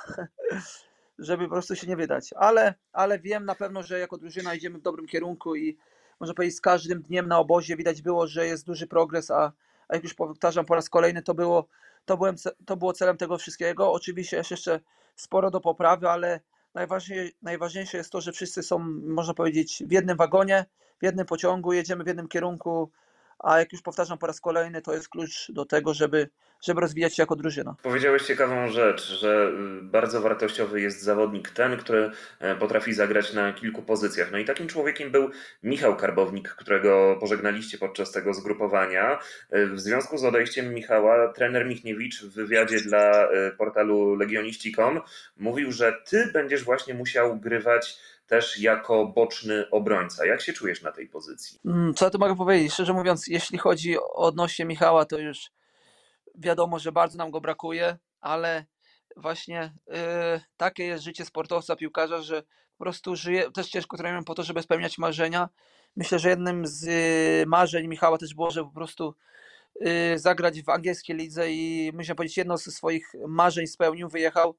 żeby 1.19 1.43
po 1.43 1.51
prostu 1.51 1.75
się 1.75 1.87
nie 1.87 1.95
wydać, 1.95 2.33
ale, 2.33 2.73
ale 2.93 3.19
wiem 3.19 3.45
na 3.45 3.55
pewno, 3.55 3.83
że 3.83 3.99
jako 3.99 4.17
drużyna 4.17 4.55
idziemy 4.55 4.77
w 4.77 4.81
dobrym 4.81 5.07
kierunku 5.07 5.55
i 5.55 5.77
można 6.19 6.33
powiedzieć 6.33 6.57
z 6.57 6.61
każdym 6.61 7.01
dniem 7.01 7.27
na 7.27 7.39
obozie 7.39 7.75
widać 7.75 8.01
było, 8.01 8.27
że 8.27 8.47
jest 8.47 8.65
duży 8.65 8.87
progres, 8.87 9.31
a, 9.31 9.51
a 9.87 9.95
jak 9.95 10.03
już 10.03 10.13
powtarzam 10.13 10.65
po 10.65 10.75
raz 10.75 10.89
kolejny, 10.89 11.21
to 11.21 11.33
było, 11.33 11.67
to, 12.05 12.17
byłem, 12.17 12.35
to 12.65 12.77
było 12.77 12.93
celem 12.93 13.17
tego 13.17 13.37
wszystkiego. 13.37 13.91
Oczywiście 13.91 14.37
jeszcze 14.37 14.79
sporo 15.15 15.51
do 15.51 15.61
poprawy, 15.61 16.09
ale 16.09 16.39
najważniejsze, 17.41 17.97
jest 17.97 18.11
to, 18.11 18.21
że 18.21 18.31
wszyscy 18.31 18.63
są, 18.63 18.79
można 19.03 19.33
powiedzieć, 19.33 19.83
w 19.87 19.91
jednym 19.91 20.17
wagonie, 20.17 20.65
w 20.99 21.03
jednym 21.03 21.25
pociągu, 21.25 21.73
jedziemy 21.73 22.03
w 22.03 22.07
jednym 22.07 22.27
kierunku, 22.27 22.91
a 23.39 23.59
jak 23.59 23.73
już 23.73 23.81
powtarzam 23.81 24.17
po 24.17 24.27
raz 24.27 24.41
kolejny, 24.41 24.81
to 24.81 24.93
jest 24.93 25.09
klucz 25.09 25.51
do 25.51 25.65
tego, 25.65 25.93
żeby, 25.93 26.29
żeby 26.65 26.81
rozwijać 26.81 27.15
się 27.15 27.23
jako 27.23 27.35
drużyna. 27.35 27.75
Powiedziałeś 27.83 28.23
ciekawą 28.23 28.69
rzecz, 28.71 29.07
że 29.07 29.51
y, 29.79 29.83
bardzo 29.83 30.21
wartościowy 30.21 30.81
jest 30.81 31.01
zawodnik 31.01 31.49
ten, 31.49 31.77
który 31.77 32.11
e, 32.39 32.55
potrafi 32.55 32.93
zagrać 32.93 33.33
na 33.33 33.53
kilku 33.53 33.81
pozycjach. 33.83 34.31
No 34.31 34.37
i 34.37 34.45
takim 34.45 34.67
człowiekiem 34.67 35.11
był 35.11 35.29
Michał 35.63 35.95
Karbownik, 35.95 36.49
którego 36.49 37.17
pożegnaliście 37.19 37.77
podczas 37.77 38.11
tego 38.11 38.33
zgrupowania. 38.33 39.19
E, 39.49 39.65
W 39.67 39.79
związku 39.79 40.17
z 40.17 40.23
odejściem 40.25 40.73
Michała, 40.73 41.33
trener 41.33 41.65
Michniewicz 41.65 42.21
w 42.23 42.33
wywiadzie 42.33 42.81
dla 42.81 43.29
e, 43.29 43.51
portalu 43.51 44.15
legioniści.com 44.15 45.01
mówił, 45.37 45.71
że 45.71 45.93
ty 46.09 46.29
będziesz 46.33 46.63
właśnie 46.63 46.93
musiał 46.93 47.39
grywać 47.39 47.97
też 48.27 48.59
jako 48.59 49.05
boczny 49.05 49.69
obrońca. 49.71 50.25
Jak 50.25 50.41
się 50.41 50.53
czujesz 50.53 50.81
na 50.81 50.91
tej 50.91 51.07
pozycji? 51.07 51.59
Mm, 51.65 51.93
Co 51.93 52.05
ja 52.05 52.11
tu 52.11 52.19
mogę 52.19 52.35
powiedzieć? 52.35 52.73
Szczerze 52.73 52.93
mówiąc, 52.93 53.27
jeśli 53.27 53.57
chodzi 53.57 53.99
o 53.99 54.13
odnośnie 54.13 54.65
Michała, 54.65 55.05
to 55.05 55.17
już 55.17 55.51
wiadomo, 56.35 56.79
że 56.79 56.91
bardzo 56.91 57.17
nam 57.17 57.31
go 57.31 57.41
brakuje, 57.41 57.97
ale 58.21 58.65
właśnie 59.17 59.73
yy, 59.87 59.95
takie 60.57 60.83
jest 60.83 61.03
życie 61.03 61.25
sportowca, 61.25 61.75
piłkarza, 61.75 62.21
że 62.21 62.43
po 62.77 62.83
prostu 62.83 63.15
żyje, 63.15 63.51
też 63.51 63.69
ciężko 63.69 63.97
trenujemy 63.97 64.23
po 64.25 64.35
to, 64.35 64.43
żeby 64.43 64.61
spełniać 64.61 64.97
marzenia. 64.97 65.49
Myślę, 65.95 66.19
że 66.19 66.29
jednym 66.29 66.67
z 66.67 66.83
yy, 66.83 67.45
marzeń 67.47 67.87
Michała 67.87 68.17
też 68.17 68.33
było, 68.33 68.51
żeby 68.51 68.69
po 68.69 68.75
prostu 68.75 69.15
yy, 69.79 70.19
zagrać 70.19 70.61
w 70.61 70.69
angielskiej 70.69 71.15
lidze 71.15 71.51
i 71.51 71.91
myślę 71.93 72.15
powiedzieć, 72.15 72.37
jedno 72.37 72.57
ze 72.57 72.71
swoich 72.71 73.11
marzeń 73.27 73.67
spełnił, 73.67 74.09
wyjechał. 74.09 74.55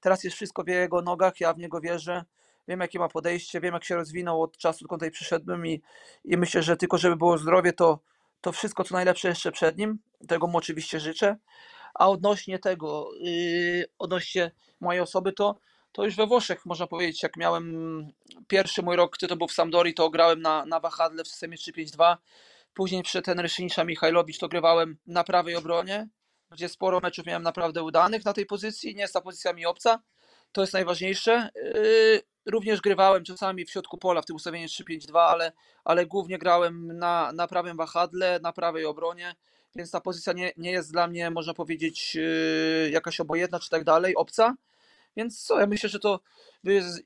Teraz 0.00 0.24
jest 0.24 0.36
wszystko 0.36 0.64
w 0.64 0.68
jego 0.68 1.02
nogach, 1.02 1.40
ja 1.40 1.54
w 1.54 1.58
niego 1.58 1.80
wierzę. 1.80 2.24
Wiem, 2.68 2.80
jakie 2.80 2.98
ma 2.98 3.08
podejście, 3.08 3.60
wiem, 3.60 3.74
jak 3.74 3.84
się 3.84 3.94
rozwinął 3.94 4.42
od 4.42 4.56
czasu, 4.56 4.84
odkąd 4.84 5.00
tutaj 5.00 5.10
przyszedłem 5.10 5.66
i, 5.66 5.82
i 6.24 6.36
myślę, 6.36 6.62
że 6.62 6.76
tylko 6.76 6.98
żeby 6.98 7.16
było 7.16 7.38
zdrowie, 7.38 7.72
to, 7.72 7.98
to 8.40 8.52
wszystko, 8.52 8.84
co 8.84 8.94
najlepsze 8.94 9.28
jeszcze 9.28 9.52
przed 9.52 9.78
nim. 9.78 9.98
Tego 10.28 10.46
mu 10.46 10.58
oczywiście 10.58 11.00
życzę. 11.00 11.36
A 11.94 12.08
odnośnie 12.08 12.58
tego, 12.58 13.10
yy, 13.20 13.86
odnośnie 13.98 14.50
mojej 14.80 15.00
osoby, 15.02 15.32
to, 15.32 15.58
to 15.92 16.04
już 16.04 16.16
we 16.16 16.26
Włoszech, 16.26 16.66
można 16.66 16.86
powiedzieć, 16.86 17.22
jak 17.22 17.36
miałem 17.36 18.06
pierwszy 18.48 18.82
mój 18.82 18.96
rok, 18.96 19.16
to 19.16 19.36
był 19.36 19.48
w 19.48 19.52
Sampdori, 19.52 19.94
to 19.94 20.10
grałem 20.10 20.42
na, 20.42 20.64
na 20.64 20.80
wahadle 20.80 21.24
w 21.24 21.28
systemie 21.28 21.56
3-5-2. 21.56 22.16
Później 22.74 23.02
przyszedł 23.02 23.24
ten 23.24 23.40
Ryszynisza 23.40 23.84
Michajlowicz, 23.84 24.38
to 24.38 24.48
grywałem 24.48 24.98
na 25.06 25.24
prawej 25.24 25.56
obronie, 25.56 26.08
gdzie 26.50 26.68
sporo 26.68 27.00
meczów 27.00 27.26
miałem 27.26 27.42
naprawdę 27.42 27.82
udanych 27.82 28.24
na 28.24 28.32
tej 28.32 28.46
pozycji. 28.46 28.94
Nie 28.94 29.02
jest 29.02 29.14
ta 29.14 29.20
pozycja 29.20 29.52
mi 29.52 29.66
obca, 29.66 30.02
to 30.52 30.60
jest 30.60 30.72
najważniejsze. 30.72 31.50
Yy, 31.54 32.22
również 32.46 32.80
grywałem 32.80 33.24
czasami 33.24 33.64
w 33.64 33.70
środku 33.70 33.98
pola 33.98 34.22
w 34.22 34.26
tym 34.26 34.36
ustawieniu 34.36 34.66
3-5-2, 34.66 35.18
ale, 35.18 35.52
ale 35.84 36.06
głównie 36.06 36.38
grałem 36.38 36.98
na, 36.98 37.32
na 37.32 37.46
prawym 37.46 37.76
wahadle, 37.76 38.40
na 38.42 38.52
prawej 38.52 38.84
obronie, 38.84 39.34
więc 39.76 39.90
ta 39.90 40.00
pozycja 40.00 40.32
nie, 40.32 40.52
nie 40.56 40.70
jest 40.70 40.92
dla 40.92 41.06
mnie, 41.06 41.30
można 41.30 41.54
powiedzieć, 41.54 42.14
yy, 42.14 42.90
jakaś 42.92 43.20
obojętna 43.20 43.58
czy 43.58 43.70
tak 43.70 43.84
dalej, 43.84 44.16
obca. 44.16 44.54
Więc 45.16 45.44
co, 45.44 45.60
ja 45.60 45.66
myślę, 45.66 45.88
że 45.88 45.98
to 45.98 46.20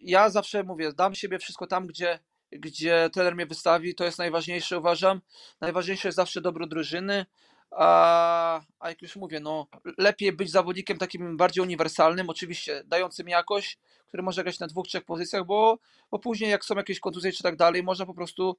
ja 0.01 0.31
zawsze 0.31 0.63
mówię, 0.63 0.93
dam 0.93 1.15
siebie 1.15 1.39
wszystko 1.39 1.67
tam, 1.67 1.87
gdzie, 1.87 2.19
gdzie 2.53 3.11
trener 3.13 3.35
mnie 3.35 3.47
wystawi, 3.47 3.95
to 3.95 4.05
jest 4.05 4.19
najważniejsze, 4.19 4.79
uważam. 4.79 5.21
Najważniejsze 5.61 6.09
jest 6.09 6.17
zawsze 6.17 6.41
dobro 6.41 6.67
drużyny, 6.67 7.27
a, 7.77 8.61
a 8.81 8.89
jak 8.89 9.03
już 9.03 9.17
mówię, 9.17 9.41
no 9.41 9.67
lepiej 9.99 10.33
być 10.33 10.51
zawodnikiem 10.51 10.99
takim 10.99 11.37
bardziej 11.37 11.63
uniwersalnym, 11.63 12.31
oczywiście 12.31 12.83
dającym 12.87 13.29
jakość, 13.29 13.79
który 14.09 14.23
może 14.23 14.43
grać 14.43 14.59
na 14.59 14.67
dwóch, 14.67 14.87
trzech 14.87 15.05
pozycjach, 15.05 15.45
bo, 15.45 15.79
bo 16.11 16.19
później 16.19 16.51
jak 16.51 16.65
są 16.65 16.75
jakieś 16.75 17.01
kontuzje 17.01 17.33
czy 17.33 17.43
tak 17.43 17.57
dalej, 17.57 17.83
można 17.83 18.07
po 18.07 18.15
prostu 18.15 18.57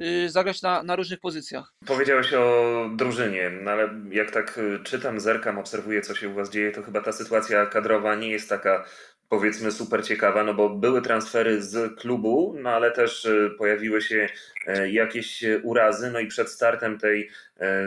y, 0.00 0.30
zagrać 0.30 0.62
na, 0.62 0.82
na 0.82 0.96
różnych 0.96 1.20
pozycjach. 1.20 1.74
Powiedziałeś 1.86 2.32
o 2.32 2.72
drużynie, 2.96 3.50
no 3.50 3.70
ale 3.70 3.90
jak 4.10 4.30
tak 4.30 4.58
y, 4.58 4.80
czytam, 4.84 5.20
zerkam, 5.20 5.58
obserwuję, 5.58 6.00
co 6.00 6.14
się 6.14 6.28
u 6.28 6.34
Was 6.34 6.50
dzieje, 6.50 6.72
to 6.72 6.82
chyba 6.82 7.00
ta 7.00 7.12
sytuacja 7.12 7.66
kadrowa 7.66 8.14
nie 8.14 8.30
jest 8.30 8.48
taka 8.48 8.84
powiedzmy 9.28 9.72
super 9.72 10.06
ciekawa, 10.06 10.44
no 10.44 10.54
bo 10.54 10.70
były 10.70 11.02
transfery 11.02 11.62
z 11.62 11.98
klubu, 12.00 12.54
no 12.62 12.70
ale 12.70 12.90
też 12.90 13.24
y, 13.24 13.50
pojawiły 13.58 14.02
się 14.02 14.28
e, 14.66 14.90
jakieś 14.90 15.44
e, 15.44 15.58
urazy, 15.58 16.10
no 16.10 16.20
i 16.20 16.26
przed 16.26 16.50
startem 16.50 16.98
tej 16.98 17.30
e, 17.60 17.86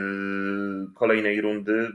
kolejnej 0.96 1.42
rundy 1.42 1.92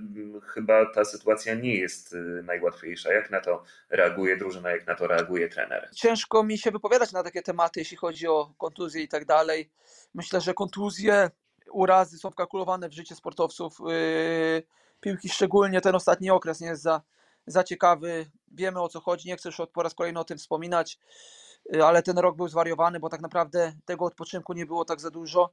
chyba 0.46 0.86
ta 0.86 1.04
sytuacja 1.04 1.54
nie 1.54 1.76
jest 1.76 2.12
y, 2.12 2.42
najłatwiejsza. 2.44 3.12
Jak 3.12 3.30
na 3.30 3.40
to 3.40 3.62
reaguje 3.90 4.36
drużyna, 4.36 4.70
jak 4.70 4.86
na 4.86 4.94
to 4.94 5.06
reaguje 5.06 5.48
trener? 5.48 5.88
Ciężko 5.94 6.44
mi 6.44 6.58
się 6.58 6.70
wypowiadać 6.70 7.12
na 7.12 7.22
takie 7.22 7.42
tematy, 7.42 7.80
jeśli 7.80 7.96
chodzi 7.96 8.26
o 8.28 8.54
kontuzje 8.58 9.02
i 9.02 9.08
tak 9.08 9.24
dalej. 9.24 9.70
Myślę, 10.14 10.40
że 10.40 10.54
kontuzje, 10.54 11.30
urazy 11.72 12.18
są 12.18 12.30
wkalkulowane 12.30 12.88
w 12.88 12.92
życie 12.92 13.14
sportowców. 13.14 13.78
Yy, 13.86 14.62
piłki 15.00 15.28
szczególnie 15.28 15.80
ten 15.80 15.94
ostatni 15.94 16.30
okres 16.30 16.60
nie 16.60 16.68
jest 16.68 16.82
za, 16.82 17.02
za 17.46 17.64
ciekawy. 17.64 18.26
Wiemy 18.52 18.80
o 18.80 18.88
co 18.88 19.00
chodzi, 19.00 19.28
nie 19.28 19.36
chcę 19.36 19.48
już 19.48 19.56
po 19.72 19.82
raz 19.82 19.94
kolejny 19.94 20.20
o 20.20 20.24
tym 20.24 20.38
wspominać, 20.38 20.98
yy, 21.72 21.84
ale 21.84 22.02
ten 22.02 22.18
rok 22.18 22.36
był 22.36 22.48
zwariowany, 22.48 23.00
bo 23.00 23.08
tak 23.08 23.20
naprawdę 23.20 23.72
tego 23.84 24.04
odpoczynku 24.04 24.52
nie 24.52 24.66
było 24.66 24.84
tak 24.84 25.00
za 25.00 25.10
dużo. 25.10 25.50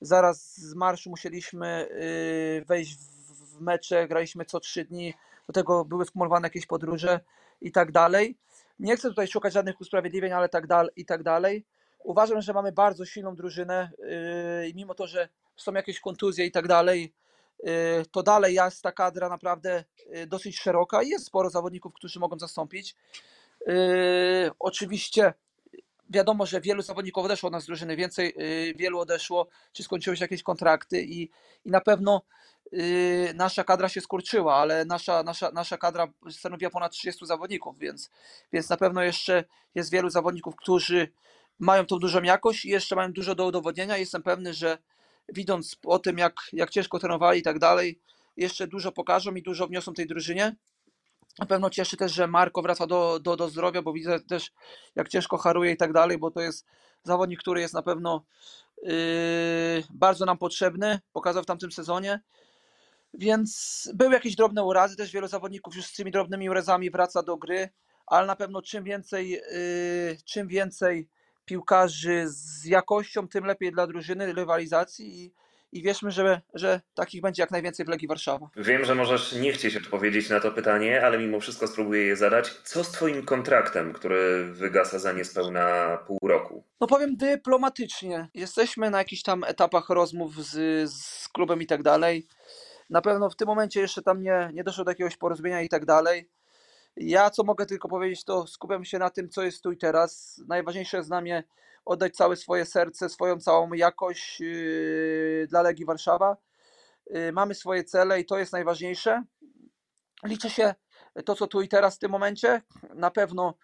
Zaraz 0.00 0.56
z 0.56 0.74
marszu 0.74 1.10
musieliśmy 1.10 1.88
yy, 2.58 2.64
wejść 2.64 2.96
w- 2.96 3.60
mecze, 3.60 4.08
graliśmy 4.08 4.44
co 4.44 4.60
trzy 4.60 4.84
dni, 4.84 5.14
do 5.46 5.52
tego 5.52 5.84
były 5.84 6.04
skumulowane 6.04 6.46
jakieś 6.46 6.66
podróże 6.66 7.20
i 7.60 7.72
tak 7.72 7.92
dalej. 7.92 8.38
Nie 8.78 8.96
chcę 8.96 9.08
tutaj 9.08 9.28
szukać 9.28 9.52
żadnych 9.52 9.80
usprawiedliwień, 9.80 10.32
ale 10.32 10.48
tak 10.48 10.66
dal, 10.66 10.90
i 10.96 11.04
tak 11.04 11.22
dalej. 11.22 11.66
Uważam, 12.04 12.40
że 12.40 12.52
mamy 12.52 12.72
bardzo 12.72 13.04
silną 13.04 13.36
drużynę 13.36 13.90
yy, 13.98 14.68
i 14.68 14.74
mimo 14.74 14.94
to, 14.94 15.06
że 15.06 15.28
są 15.56 15.72
jakieś 15.72 16.00
kontuzje 16.00 16.46
i 16.46 16.50
tak 16.50 16.68
dalej, 16.68 17.14
to 18.10 18.22
dalej 18.22 18.54
jest 18.54 18.82
ta 18.82 18.92
kadra 18.92 19.28
naprawdę 19.28 19.84
yy, 20.06 20.26
dosyć 20.26 20.58
szeroka 20.58 21.02
i 21.02 21.08
jest 21.08 21.26
sporo 21.26 21.50
zawodników, 21.50 21.92
którzy 21.92 22.20
mogą 22.20 22.38
zastąpić. 22.38 22.94
Yy, 23.66 23.74
oczywiście 24.58 25.34
wiadomo, 26.10 26.46
że 26.46 26.60
wielu 26.60 26.82
zawodników 26.82 27.24
odeszło 27.24 27.46
od 27.46 27.52
nas 27.52 27.62
z 27.62 27.66
drużyny, 27.66 27.96
więcej, 27.96 28.34
wielu 28.76 28.98
odeszło, 28.98 29.48
czy 29.72 29.82
skończyły 29.82 30.16
się 30.16 30.24
jakieś 30.24 30.42
kontrakty 30.42 31.02
i, 31.02 31.22
i 31.64 31.70
na 31.70 31.80
pewno 31.80 32.22
nasza 33.34 33.64
kadra 33.64 33.88
się 33.88 34.00
skurczyła, 34.00 34.54
ale 34.54 34.84
nasza, 34.84 35.22
nasza, 35.22 35.50
nasza 35.50 35.78
kadra 35.78 36.06
stanowiła 36.30 36.70
ponad 36.70 36.92
30 36.92 37.26
zawodników, 37.26 37.78
więc, 37.78 38.10
więc 38.52 38.68
na 38.68 38.76
pewno 38.76 39.02
jeszcze 39.02 39.44
jest 39.74 39.90
wielu 39.90 40.10
zawodników, 40.10 40.56
którzy 40.56 41.12
mają 41.58 41.86
tą 41.86 41.98
dużą 41.98 42.22
jakość 42.22 42.64
i 42.64 42.68
jeszcze 42.68 42.96
mają 42.96 43.12
dużo 43.12 43.34
do 43.34 43.46
udowodnienia. 43.46 43.96
Jestem 43.96 44.22
pewny, 44.22 44.54
że 44.54 44.78
widząc 45.28 45.76
o 45.86 45.98
tym, 45.98 46.18
jak, 46.18 46.34
jak 46.52 46.70
ciężko 46.70 46.98
trenowali 46.98 47.40
i 47.40 47.42
tak 47.42 47.58
dalej, 47.58 48.00
jeszcze 48.36 48.66
dużo 48.66 48.92
pokażą 48.92 49.34
i 49.34 49.42
dużo 49.42 49.66
wniosą 49.66 49.94
tej 49.94 50.06
drużynie. 50.06 50.56
Na 51.38 51.46
pewno 51.46 51.70
cieszy 51.70 51.96
też, 51.96 52.12
że 52.12 52.26
Marko 52.26 52.62
wraca 52.62 52.86
do, 52.86 53.20
do, 53.20 53.36
do 53.36 53.48
zdrowia, 53.48 53.82
bo 53.82 53.92
widzę 53.92 54.20
też, 54.20 54.52
jak 54.94 55.08
ciężko 55.08 55.38
haruje 55.38 55.72
i 55.72 55.76
tak 55.76 55.92
dalej, 55.92 56.18
bo 56.18 56.30
to 56.30 56.40
jest 56.40 56.66
zawodnik, 57.02 57.40
który 57.40 57.60
jest 57.60 57.74
na 57.74 57.82
pewno 57.82 58.24
yy, 58.82 58.92
bardzo 59.90 60.24
nam 60.24 60.38
potrzebny. 60.38 61.00
Pokazał 61.12 61.42
w 61.42 61.46
tamtym 61.46 61.72
sezonie. 61.72 62.20
Więc 63.14 63.90
były 63.94 64.12
jakieś 64.12 64.36
drobne 64.36 64.64
urazy, 64.64 64.96
też 64.96 65.12
wielu 65.12 65.28
zawodników 65.28 65.76
już 65.76 65.86
z 65.86 65.92
tymi 65.92 66.10
drobnymi 66.10 66.50
urazami 66.50 66.90
wraca 66.90 67.22
do 67.22 67.36
gry, 67.36 67.70
ale 68.06 68.26
na 68.26 68.36
pewno 68.36 68.62
czym 68.62 68.84
więcej, 68.84 69.30
yy, 69.30 70.16
czym 70.24 70.48
więcej 70.48 71.08
piłkarzy 71.52 72.24
z 72.26 72.64
jakością, 72.64 73.28
tym 73.28 73.44
lepiej 73.44 73.72
dla 73.72 73.86
drużyny, 73.86 74.32
rywalizacji 74.32 75.24
i, 75.24 75.34
i 75.72 75.82
wierzmy, 75.82 76.10
że, 76.10 76.40
że 76.54 76.80
takich 76.94 77.22
będzie 77.22 77.42
jak 77.42 77.50
najwięcej 77.50 77.86
w 77.86 77.88
Legii 77.88 78.08
Warszawa. 78.08 78.48
Wiem, 78.56 78.84
że 78.84 78.94
możesz 78.94 79.32
nie 79.32 79.52
chcieć 79.52 79.76
odpowiedzieć 79.76 80.30
na 80.30 80.40
to 80.40 80.52
pytanie, 80.52 81.06
ale 81.06 81.18
mimo 81.18 81.40
wszystko 81.40 81.66
spróbuję 81.66 82.02
je 82.06 82.16
zadać. 82.16 82.50
Co 82.64 82.84
z 82.84 82.90
twoim 82.90 83.24
kontraktem, 83.24 83.92
który 83.92 84.52
wygasa 84.52 84.98
za 84.98 85.12
niespełna 85.12 85.96
pół 86.06 86.18
roku? 86.22 86.64
No 86.80 86.86
powiem 86.86 87.16
dyplomatycznie. 87.16 88.28
Jesteśmy 88.34 88.90
na 88.90 88.98
jakichś 88.98 89.22
tam 89.22 89.44
etapach 89.44 89.88
rozmów 89.88 90.44
z, 90.44 90.90
z 90.90 91.28
klubem 91.28 91.62
i 91.62 91.66
tak 91.66 91.82
dalej. 91.82 92.26
Na 92.90 93.02
pewno 93.02 93.30
w 93.30 93.36
tym 93.36 93.46
momencie 93.46 93.80
jeszcze 93.80 94.02
tam 94.02 94.22
nie, 94.22 94.50
nie 94.52 94.64
doszło 94.64 94.84
do 94.84 94.90
jakiegoś 94.90 95.16
porozumienia 95.16 95.60
i 95.60 95.68
tak 95.68 95.84
dalej. 95.84 96.28
Ja 96.96 97.30
co 97.30 97.44
mogę 97.44 97.66
tylko 97.66 97.88
powiedzieć, 97.88 98.24
to 98.24 98.46
skupiam 98.46 98.84
się 98.84 98.98
na 98.98 99.10
tym, 99.10 99.28
co 99.28 99.42
jest 99.42 99.62
tu 99.62 99.72
i 99.72 99.76
teraz. 99.76 100.40
Najważniejsze 100.48 100.96
jest 100.96 101.08
dla 101.08 101.20
mnie 101.20 101.44
oddać 101.84 102.16
całe 102.16 102.36
swoje 102.36 102.66
serce, 102.66 103.08
swoją 103.08 103.40
całą 103.40 103.72
jakość 103.72 104.40
yy, 104.40 105.46
dla 105.48 105.62
Legii 105.62 105.84
Warszawa. 105.84 106.36
Yy, 107.06 107.32
mamy 107.32 107.54
swoje 107.54 107.84
cele 107.84 108.20
i 108.20 108.24
to 108.24 108.38
jest 108.38 108.52
najważniejsze. 108.52 109.22
Liczy 110.24 110.50
się 110.50 110.74
to, 111.24 111.34
co 111.34 111.46
tu 111.46 111.62
i 111.62 111.68
teraz 111.68 111.96
w 111.96 111.98
tym 111.98 112.10
momencie. 112.10 112.62
Na 112.94 113.10
pewno 113.10 113.54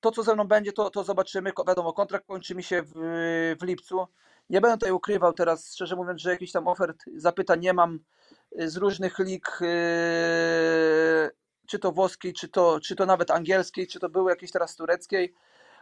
to, 0.00 0.10
co 0.10 0.22
ze 0.22 0.34
mną 0.34 0.44
będzie, 0.44 0.72
to, 0.72 0.90
to 0.90 1.04
zobaczymy. 1.04 1.52
Wiadomo, 1.68 1.92
kontrakt 1.92 2.26
kończy 2.26 2.54
mi 2.54 2.62
się 2.62 2.82
w, 2.82 2.92
w 3.60 3.64
lipcu. 3.64 4.06
Nie 4.50 4.60
będę 4.60 4.76
tutaj 4.76 4.92
ukrywał 4.92 5.32
teraz, 5.32 5.74
szczerze 5.74 5.96
mówiąc, 5.96 6.20
że 6.20 6.30
jakichś 6.30 6.52
tam 6.52 6.68
ofert, 6.68 7.04
zapytań 7.16 7.60
nie 7.60 7.72
mam 7.72 7.98
y, 8.60 8.70
z 8.70 8.76
różnych 8.76 9.18
lig, 9.18 9.58
yy, 9.60 11.30
czy 11.66 11.78
to 11.78 11.92
włoskiej, 11.92 12.32
czy 12.32 12.48
to, 12.48 12.80
czy 12.80 12.96
to 12.96 13.06
nawet 13.06 13.30
angielskiej, 13.30 13.86
czy 13.86 14.00
to 14.00 14.08
były 14.08 14.30
jakieś 14.30 14.50
teraz 14.50 14.76
tureckiej, 14.76 15.34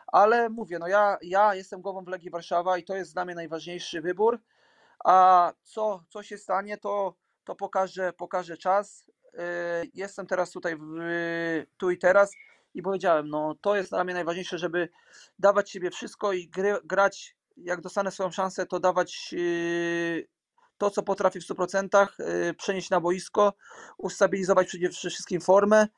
ale 0.07 0.49
mówię, 0.49 0.79
no 0.79 0.89
ja, 0.89 1.19
ja 1.23 1.55
jestem 1.55 1.81
głową 1.81 2.05
w 2.05 2.09
Legii 2.09 2.31
Warszawa 2.31 2.79
i 2.79 2.85
to 2.85 2.97
jest 2.97 3.15
dla 3.15 3.25
mnie 3.25 3.35
najważniejszy 3.35 4.01
wybór, 4.01 4.39
a 5.05 5.53
co, 5.63 6.05
co 6.09 6.23
się 6.23 6.39
stanie, 6.39 6.79
to, 6.79 7.15
to 7.45 7.55
pokaże, 7.55 8.13
pokaże 8.13 8.57
czas. 8.57 9.11
Yy, 9.33 9.41
Jestem 9.95 10.27
teraz 10.27 10.51
tutaj, 10.51 10.77
w, 10.77 10.83
tu 11.77 11.91
i 11.91 11.99
teraz 11.99 12.33
i 12.75 12.83
powiedziałem, 12.83 13.29
no 13.29 13.55
to 13.61 13.77
jest 13.77 13.91
dla 13.91 14.05
mnie 14.05 14.15
najważniejsze, 14.15 14.59
żeby 14.59 14.89
dawać 15.39 15.71
siebie 15.71 15.91
wszystko 15.91 16.33
i 16.33 16.49
gry, 16.49 16.77
grać, 16.85 17.37
jak 17.57 17.81
dostanę 17.81 18.11
swoją 18.11 18.31
szansę, 18.31 18.67
to 18.67 18.81
dawać 18.81 19.33
yy, 19.33 20.27
to, 20.81 20.91
co 20.91 21.03
potrafię 21.03 21.41
w 21.41 21.45
100%, 21.45 22.07
yy, 22.19 22.55
przenieść 22.55 22.91
na 22.91 23.01
boisko, 23.01 23.53
ustabilizować 23.99 24.69
przede 24.69 24.91
wszystkim 24.91 25.41
formę. 25.41 25.89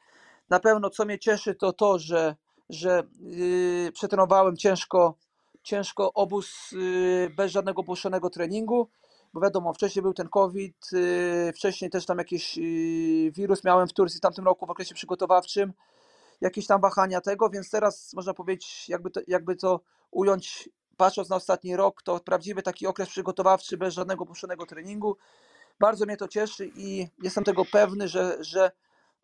Na 0.51 0.61
pewno, 0.61 0.91
co 0.91 1.05
mnie 1.05 1.19
cieszy, 1.19 1.55
to 1.55 1.73
to, 1.73 1.99
że, 1.99 2.37
że 2.69 3.03
yy, 3.21 3.93
przetrenowałem 3.93 4.57
ciężko, 4.57 5.15
ciężko 5.63 6.13
obóz 6.13 6.73
yy, 6.73 7.31
bez 7.37 7.53
żadnego 7.53 7.85
puszczonego 7.85 8.31
treningu, 8.31 8.89
bo 9.33 9.41
wiadomo, 9.41 9.73
wcześniej 9.73 10.03
był 10.03 10.15
ten 10.15 10.29
COVID, 10.29 10.77
yy, 10.93 11.53
wcześniej 11.53 11.91
też 11.91 12.07
tam 12.07 12.19
jakiś 12.19 12.57
yy, 12.57 13.31
wirus 13.31 13.65
miałem 13.65 13.89
w 13.89 13.93
Turcji 13.93 14.19
w 14.19 14.23
tamtym 14.23 14.45
roku 14.45 14.67
w 14.67 14.71
okresie 14.71 14.95
przygotowawczym, 14.95 15.73
jakieś 16.41 16.67
tam 16.67 16.81
wahania 16.81 17.21
tego, 17.21 17.51
więc 17.51 17.71
teraz 17.71 18.13
można 18.15 18.35
powiedzieć, 18.35 18.89
jakby 18.89 19.11
to, 19.11 19.21
jakby 19.27 19.57
to 19.57 19.81
ująć, 20.11 20.69
patrząc 20.97 21.29
na 21.29 21.37
ostatni 21.37 21.77
rok, 21.77 22.03
to 22.03 22.21
prawdziwy 22.21 22.63
taki 22.63 22.87
okres 22.87 23.09
przygotowawczy 23.09 23.77
bez 23.77 23.95
żadnego 23.95 24.27
puszczonego 24.27 24.67
treningu. 24.67 25.17
Bardzo 25.81 26.07
mnie 26.07 26.17
to 26.17 26.29
cieszy 26.29 26.71
i 26.77 27.07
jestem 27.23 27.45
tego 27.45 27.65
pewny, 27.65 28.09
że, 28.09 28.37
że 28.41 28.71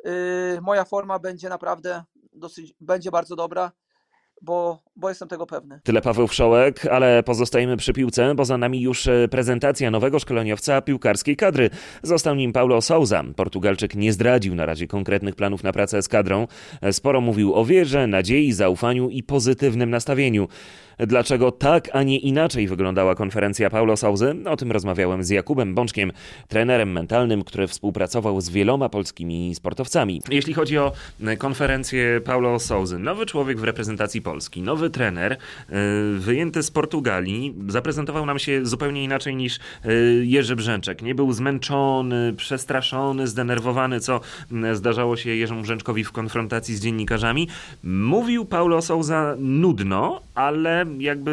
yy, 0.05 0.61
moja 0.63 0.85
forma 0.85 1.19
będzie 1.19 1.49
naprawdę 1.49 2.05
dosyć, 2.33 2.75
będzie 2.81 3.11
bardzo 3.11 3.37
dobra, 3.37 3.73
bo, 4.43 4.79
bo 4.97 5.09
jestem 5.09 5.29
tego 5.29 5.47
pewny. 5.47 5.81
Tyle 5.85 6.01
Paweł 6.01 6.29
Wszołek, 6.29 6.87
ale 6.87 7.23
pozostajemy 7.23 7.77
przy 7.77 7.93
piłce, 7.93 8.35
bo 8.35 8.45
za 8.45 8.59
nami 8.59 8.81
już 8.81 9.07
e, 9.07 9.29
prezentacja 9.31 9.91
nowego 9.91 10.19
szkoleniowca 10.19 10.83
piłkarskiej 10.83 11.37
kadry. 11.37 11.71
Został 12.03 12.35
nim 12.35 12.53
Paulo 12.53 12.83
Souza. 12.83 13.25
Portugalczyk 13.37 13.95
nie 13.95 14.13
zdradził 14.13 14.55
na 14.55 14.67
razie 14.67 14.87
konkretnych 14.87 15.35
planów 15.35 15.63
na 15.63 15.73
pracę 15.73 16.03
z 16.03 16.09
kadrą. 16.09 16.47
E, 16.81 16.93
Sporo 16.93 17.21
mówił 17.21 17.55
o 17.55 17.65
wierze, 17.65 18.07
nadziei, 18.07 18.53
zaufaniu 18.53 19.09
i 19.09 19.23
pozytywnym 19.23 19.91
nastawieniu. 19.91 20.49
Dlaczego 21.07 21.53
tak, 21.53 21.89
a 21.93 22.03
nie 22.03 22.19
inaczej 22.19 22.69
wyglądała 22.69 23.15
konferencja 23.15 23.71
Paulo 23.71 23.97
Souzy? 23.97 24.37
O 24.47 24.57
tym 24.57 24.73
rozmawiałem 24.73 25.25
z 25.25 25.31
Jakubem 25.31 25.75
Bączkiem, 25.75 26.13
trenerem 26.49 26.93
mentalnym, 26.93 27.45
który 27.45 27.67
współpracował 27.67 28.41
z 28.41 28.49
wieloma 28.49 28.89
polskimi 28.89 29.55
sportowcami. 29.55 30.23
Jeśli 30.31 30.55
chodzi 30.55 30.79
o 30.79 30.93
e, 31.25 31.37
konferencję 31.37 32.21
Paulo 32.25 32.59
Souzy, 32.59 32.99
nowy 32.99 33.27
człowiek 33.27 33.61
w 33.61 33.65
reprezentacji 33.65 34.23
Polski, 34.23 34.63
nowy 34.63 34.91
trener, 34.91 35.33
e, 35.33 35.37
wyjęty 36.19 36.63
z 36.63 36.71
Portugalii, 36.71 37.55
zaprezentował 37.69 38.27
nam 38.27 38.39
się 38.39 38.67
zupełnie 38.67 39.05
inaczej 39.05 39.37
niż 39.37 39.59
e, 39.59 39.93
Jerzy 40.23 40.57
Brzęczek. 40.57 41.03
Nie 41.03 41.15
był 41.15 41.33
zmęczony, 41.33 42.35
przestraszony, 42.37 43.27
zdenerwowany, 43.27 44.01
co 44.01 44.21
zdarzało 44.73 45.17
się 45.17 45.31
Jerzemu 45.31 45.63
Brzęczkowi 45.63 46.05
w 46.05 46.13
konfrontacji 46.13 46.77
z 46.77 46.81
dziennikarzami. 46.81 47.49
Mówił 47.85 48.45
Paulo 48.45 48.83
Souza 48.83 49.35
nudno, 49.39 50.21
ale 50.35 50.88
jakby 50.99 51.31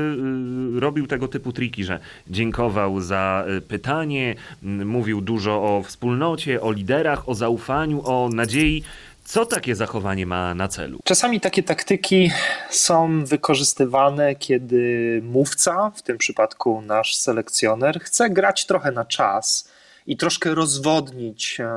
y, 0.77 0.79
robił 0.79 1.07
tego 1.07 1.27
typu 1.27 1.51
triki, 1.51 1.83
że 1.83 1.99
dziękował 2.27 3.01
za 3.01 3.45
y, 3.57 3.61
pytanie, 3.61 4.35
mówił 4.61 5.21
dużo 5.21 5.53
o 5.63 5.83
wspólnocie, 5.83 6.61
o 6.61 6.71
liderach, 6.71 7.29
o 7.29 7.35
zaufaniu, 7.35 8.01
o 8.05 8.29
nadziei. 8.33 8.83
Co 9.25 9.45
takie 9.45 9.75
zachowanie 9.75 10.25
ma 10.25 10.55
na 10.55 10.67
celu? 10.67 10.99
Czasami 11.03 11.39
takie 11.41 11.63
taktyki 11.63 12.31
są 12.69 13.25
wykorzystywane, 13.25 14.35
kiedy 14.35 15.21
mówca, 15.23 15.91
w 15.95 16.01
tym 16.01 16.17
przypadku 16.17 16.81
nasz 16.81 17.15
selekcjoner, 17.15 17.99
chce 17.99 18.29
grać 18.29 18.65
trochę 18.65 18.91
na 18.91 19.05
czas 19.05 19.69
i 20.07 20.17
troszkę 20.17 20.55
rozwodnić 20.55 21.59
e, 21.59 21.67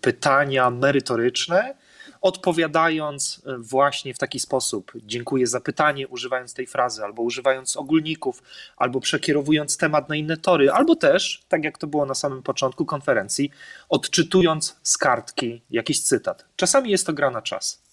pytania 0.00 0.70
merytoryczne, 0.70 1.74
odpowiadając 2.24 3.42
e, 3.46 3.58
właśnie 3.58 4.14
w 4.14 4.18
taki 4.18 4.40
sposób. 4.40 4.92
Dziękuję 4.96 5.46
za 5.46 5.60
pytanie, 5.60 6.08
używając 6.08 6.54
tej 6.54 6.66
frazy, 6.66 7.04
albo 7.04 7.22
używając 7.22 7.76
ogólników, 7.76 8.42
albo 8.76 9.00
przekierowując 9.00 9.76
temat 9.76 10.08
na 10.08 10.16
inne 10.16 10.36
tory, 10.36 10.70
albo 10.70 10.96
też, 10.96 11.44
tak 11.48 11.64
jak 11.64 11.78
to 11.78 11.86
było 11.86 12.06
na 12.06 12.14
samym 12.14 12.42
początku 12.42 12.84
konferencji, 12.84 13.50
odczytując 13.88 14.76
z 14.82 14.98
kartki 14.98 15.62
jakiś 15.70 16.02
cytat. 16.02 16.44
Czasami 16.56 16.90
jest 16.90 17.06
to 17.06 17.12
gra 17.12 17.30
na 17.30 17.42
czas. 17.42 17.83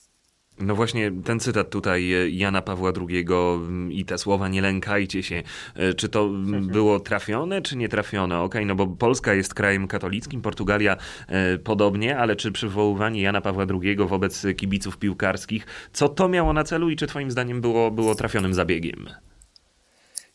No 0.61 0.75
właśnie 0.75 1.11
ten 1.23 1.39
cytat 1.39 1.69
tutaj 1.69 2.13
e, 2.13 2.29
Jana 2.29 2.61
Pawła 2.61 2.91
II 3.09 3.25
m, 3.67 3.91
i 3.91 4.05
te 4.05 4.17
słowa 4.17 4.47
nie 4.47 4.61
lękajcie 4.61 5.23
się. 5.23 5.43
E, 5.75 5.93
Czy 5.93 6.09
to 6.09 6.25
m, 6.25 6.67
było 6.67 6.99
trafione, 6.99 7.61
czy 7.61 7.77
nie 7.77 7.89
trafione? 7.89 8.39
Okej, 8.39 8.65
no 8.65 8.75
bo 8.75 8.87
Polska 8.87 9.33
jest 9.33 9.53
krajem 9.53 9.87
katolickim, 9.87 10.41
Portugalia 10.41 10.97
e, 11.27 11.57
podobnie, 11.57 12.17
ale 12.17 12.35
czy 12.35 12.51
przywoływanie 12.51 13.21
Jana 13.21 13.41
Pawła 13.41 13.65
II 13.81 13.95
wobec 13.95 14.45
kibiców 14.57 14.97
piłkarskich, 14.97 15.65
co 15.93 16.09
to 16.09 16.29
miało 16.29 16.53
na 16.53 16.63
celu 16.63 16.89
i 16.89 16.95
czy 16.95 17.07
twoim 17.07 17.31
zdaniem 17.31 17.61
było, 17.61 17.91
było 17.91 18.15
trafionym 18.15 18.53
zabiegiem? 18.53 19.05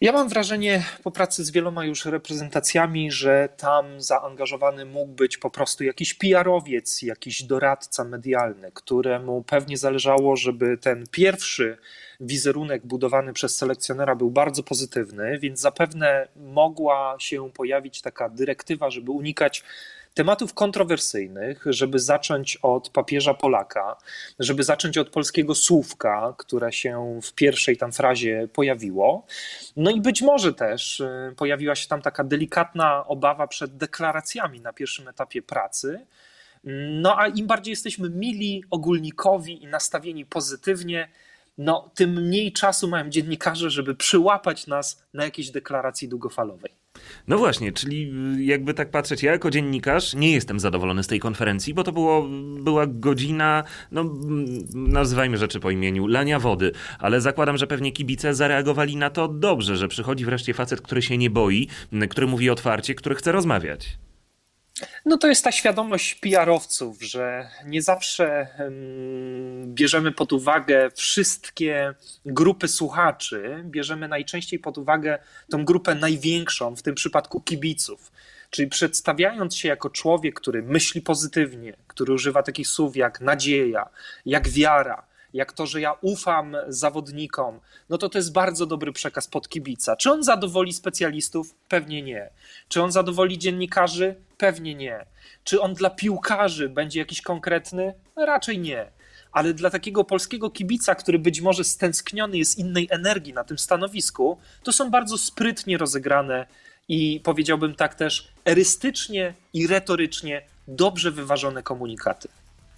Ja 0.00 0.12
mam 0.12 0.28
wrażenie 0.28 0.84
po 1.02 1.10
pracy 1.10 1.44
z 1.44 1.50
wieloma 1.50 1.84
już 1.84 2.04
reprezentacjami, 2.04 3.10
że 3.10 3.48
tam 3.56 4.00
zaangażowany 4.00 4.84
mógł 4.84 5.12
być 5.12 5.38
po 5.38 5.50
prostu 5.50 5.84
jakiś 5.84 6.14
PR-owiec, 6.14 7.02
jakiś 7.02 7.42
doradca 7.42 8.04
medialny, 8.04 8.72
któremu 8.72 9.42
pewnie 9.42 9.76
zależało, 9.76 10.36
żeby 10.36 10.78
ten 10.78 11.04
pierwszy 11.10 11.78
wizerunek 12.20 12.86
budowany 12.86 13.32
przez 13.32 13.56
selekcjonera 13.56 14.14
był 14.14 14.30
bardzo 14.30 14.62
pozytywny, 14.62 15.38
więc 15.38 15.60
zapewne 15.60 16.28
mogła 16.36 17.16
się 17.18 17.50
pojawić 17.50 18.02
taka 18.02 18.28
dyrektywa, 18.28 18.90
żeby 18.90 19.10
unikać 19.10 19.64
tematów 20.16 20.54
kontrowersyjnych, 20.54 21.64
żeby 21.66 21.98
zacząć 21.98 22.56
od 22.56 22.90
papieża 22.90 23.34
Polaka, 23.34 23.96
żeby 24.38 24.62
zacząć 24.62 24.98
od 24.98 25.10
polskiego 25.10 25.54
słówka, 25.54 26.34
które 26.38 26.72
się 26.72 27.20
w 27.22 27.32
pierwszej 27.32 27.76
tam 27.76 27.92
frazie 27.92 28.48
pojawiło. 28.52 29.26
No 29.76 29.90
i 29.90 30.00
być 30.00 30.22
może 30.22 30.54
też 30.54 31.00
y, 31.00 31.34
pojawiła 31.36 31.74
się 31.74 31.88
tam 31.88 32.02
taka 32.02 32.24
delikatna 32.24 33.06
obawa 33.06 33.46
przed 33.46 33.76
deklaracjami 33.76 34.60
na 34.60 34.72
pierwszym 34.72 35.08
etapie 35.08 35.42
pracy. 35.42 36.06
No 37.00 37.18
a 37.18 37.28
im 37.28 37.46
bardziej 37.46 37.72
jesteśmy 37.72 38.10
mili, 38.10 38.64
ogólnikowi 38.70 39.62
i 39.62 39.66
nastawieni 39.66 40.26
pozytywnie, 40.26 41.08
no 41.58 41.90
tym 41.94 42.10
mniej 42.10 42.52
czasu 42.52 42.88
mają 42.88 43.10
dziennikarze, 43.10 43.70
żeby 43.70 43.94
przyłapać 43.94 44.66
nas 44.66 45.02
na 45.14 45.24
jakiejś 45.24 45.50
deklaracji 45.50 46.08
długofalowej. 46.08 46.85
No 47.28 47.38
właśnie, 47.38 47.72
czyli 47.72 48.12
y, 48.38 48.44
jakby 48.44 48.74
tak 48.74 48.90
patrzeć, 48.90 49.22
ja 49.22 49.32
jako 49.32 49.50
dziennikarz 49.50 50.14
nie 50.14 50.32
jestem 50.32 50.60
zadowolony 50.60 51.02
z 51.02 51.06
tej 51.06 51.20
konferencji, 51.20 51.74
bo 51.74 51.84
to 51.84 51.92
było, 51.92 52.28
była 52.60 52.86
godzina, 52.86 53.64
no 53.92 54.00
mm, 54.00 54.66
nazywajmy 54.74 55.36
rzeczy 55.36 55.60
po 55.60 55.70
imieniu, 55.70 56.06
lania 56.06 56.38
wody, 56.38 56.72
ale 56.98 57.20
zakładam, 57.20 57.56
że 57.56 57.66
pewnie 57.66 57.92
kibice 57.92 58.34
zareagowali 58.34 58.96
na 58.96 59.10
to 59.10 59.28
dobrze, 59.28 59.76
że 59.76 59.88
przychodzi 59.88 60.24
wreszcie 60.24 60.54
facet, 60.54 60.80
który 60.80 61.02
się 61.02 61.18
nie 61.18 61.30
boi, 61.30 61.68
który 62.10 62.26
mówi 62.26 62.50
otwarcie, 62.50 62.94
który 62.94 63.14
chce 63.14 63.32
rozmawiać. 63.32 63.98
No 65.04 65.16
to 65.18 65.28
jest 65.28 65.44
ta 65.44 65.52
świadomość 65.52 66.14
PR-owców, 66.14 67.02
że 67.02 67.48
nie 67.64 67.82
zawsze 67.82 68.48
em, 68.58 69.74
bierzemy 69.74 70.12
pod 70.12 70.32
uwagę 70.32 70.90
wszystkie 70.94 71.94
grupy 72.26 72.68
słuchaczy, 72.68 73.62
bierzemy 73.64 74.08
najczęściej 74.08 74.58
pod 74.58 74.78
uwagę 74.78 75.18
tą 75.50 75.64
grupę 75.64 75.94
największą, 75.94 76.76
w 76.76 76.82
tym 76.82 76.94
przypadku 76.94 77.40
kibiców. 77.40 78.12
Czyli 78.50 78.68
przedstawiając 78.68 79.56
się 79.56 79.68
jako 79.68 79.90
człowiek, 79.90 80.34
który 80.40 80.62
myśli 80.62 81.02
pozytywnie, 81.02 81.76
który 81.86 82.12
używa 82.12 82.42
takich 82.42 82.68
słów 82.68 82.96
jak 82.96 83.20
nadzieja, 83.20 83.88
jak 84.26 84.48
wiara, 84.48 85.06
jak 85.36 85.52
to, 85.52 85.66
że 85.66 85.80
ja 85.80 85.92
ufam 86.00 86.56
zawodnikom, 86.68 87.60
no 87.88 87.98
to 87.98 88.08
to 88.08 88.18
jest 88.18 88.32
bardzo 88.32 88.66
dobry 88.66 88.92
przekaz 88.92 89.26
pod 89.26 89.48
kibica. 89.48 89.96
Czy 89.96 90.10
on 90.10 90.22
zadowoli 90.22 90.72
specjalistów? 90.72 91.54
Pewnie 91.68 92.02
nie. 92.02 92.30
Czy 92.68 92.82
on 92.82 92.92
zadowoli 92.92 93.38
dziennikarzy? 93.38 94.14
Pewnie 94.38 94.74
nie. 94.74 95.06
Czy 95.44 95.60
on 95.60 95.74
dla 95.74 95.90
piłkarzy 95.90 96.68
będzie 96.68 97.00
jakiś 97.00 97.22
konkretny? 97.22 97.94
Raczej 98.16 98.58
nie. 98.58 98.90
Ale 99.32 99.54
dla 99.54 99.70
takiego 99.70 100.04
polskiego 100.04 100.50
kibica, 100.50 100.94
który 100.94 101.18
być 101.18 101.40
może 101.40 101.64
stęskniony 101.64 102.38
jest 102.38 102.58
innej 102.58 102.88
energii 102.90 103.32
na 103.32 103.44
tym 103.44 103.58
stanowisku, 103.58 104.38
to 104.62 104.72
są 104.72 104.90
bardzo 104.90 105.18
sprytnie 105.18 105.78
rozegrane 105.78 106.46
i 106.88 107.20
powiedziałbym 107.24 107.74
tak 107.74 107.94
też 107.94 108.28
erystycznie 108.44 109.34
i 109.52 109.66
retorycznie 109.66 110.42
dobrze 110.68 111.10
wyważone 111.10 111.62
komunikaty. 111.62 112.28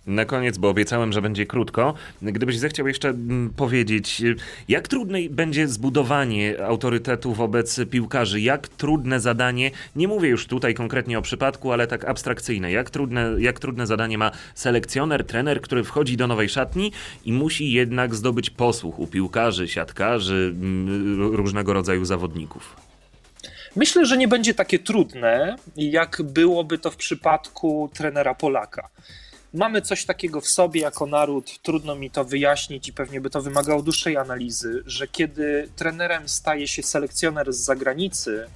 Na 0.09 0.25
koniec, 0.25 0.59
bo 0.59 0.68
obiecałem, 0.68 1.12
że 1.12 1.23
będzie 1.23 1.47
krótko. 1.47 1.94
Gdybyś 2.23 2.59
zechciał 2.59 2.88
jeszcze 2.88 3.09
mm, 3.09 3.51
powiedzieć, 3.57 4.23
jak 4.68 4.88
trudne 4.88 5.18
będzie 5.31 5.68
zbudowanie 5.68 6.64
autorytetu 6.64 7.35
wobec 7.35 7.81
piłkarzy? 7.90 8.40
Jak 8.40 8.68
trudne 8.68 9.21
zadanie, 9.21 9.71
nie 9.97 10.09
mówię 10.09 10.29
już 10.29 10.47
tutaj 10.47 10.75
konkretnie 10.75 11.18
o 11.18 11.23
przypadku, 11.23 11.73
ale 11.73 11.87
tak 11.87 12.05
abstrakcyjne, 12.05 12.73
jak 12.73 12.90
trudne, 12.90 13.31
jak 13.38 13.61
trudne 13.61 13.87
zadanie 13.87 14.18
ma 14.18 14.31
selekcjoner, 14.55 15.25
trener, 15.25 15.61
który 15.61 15.85
wchodzi 15.85 16.16
do 16.16 16.27
nowej 16.27 16.49
szatni 16.49 16.92
i 17.25 17.33
musi 17.33 17.73
jednak 17.73 18.14
zdobyć 18.14 18.51
posłuch 18.51 18.99
u 18.99 19.07
piłkarzy, 19.07 19.68
siatkarzy, 19.68 20.55
mm, 20.55 21.35
różnego 21.35 21.73
rodzaju 21.73 22.05
zawodników? 22.05 22.77
Myślę, 23.77 24.07
że 24.07 24.16
nie 24.16 24.29
będzie 24.29 24.55
takie 24.55 24.79
trudne, 24.79 25.57
jak 25.77 26.23
byłoby 26.23 26.79
to 26.79 26.90
w 26.90 26.97
przypadku 26.97 27.90
trenera 27.94 28.35
Polaka 28.35 28.88
mamy 29.59 29.83
coś 29.83 30.05
takiego 30.05 30.40
w 30.40 30.49
sobie 30.49 30.81
jako 30.81 31.07
naród, 31.07 31.59
trudno 31.62 31.94
mi 31.94 32.11
to 32.11 32.25
wyjaśnić 32.25 32.88
i 32.88 32.92
pewnie 32.92 33.21
by 33.21 33.31
to 33.31 33.42
wymagało 33.42 33.83
dłuższej 33.83 34.16
analizy, 34.16 34.83
że 34.87 35.09
kiedy 35.09 35.68
trenerem 35.77 36.29
staje 36.29 36.68
się 36.68 36.83
selekcjoner 36.83 37.53
z 37.53 37.57
zagranicy, 37.57 38.47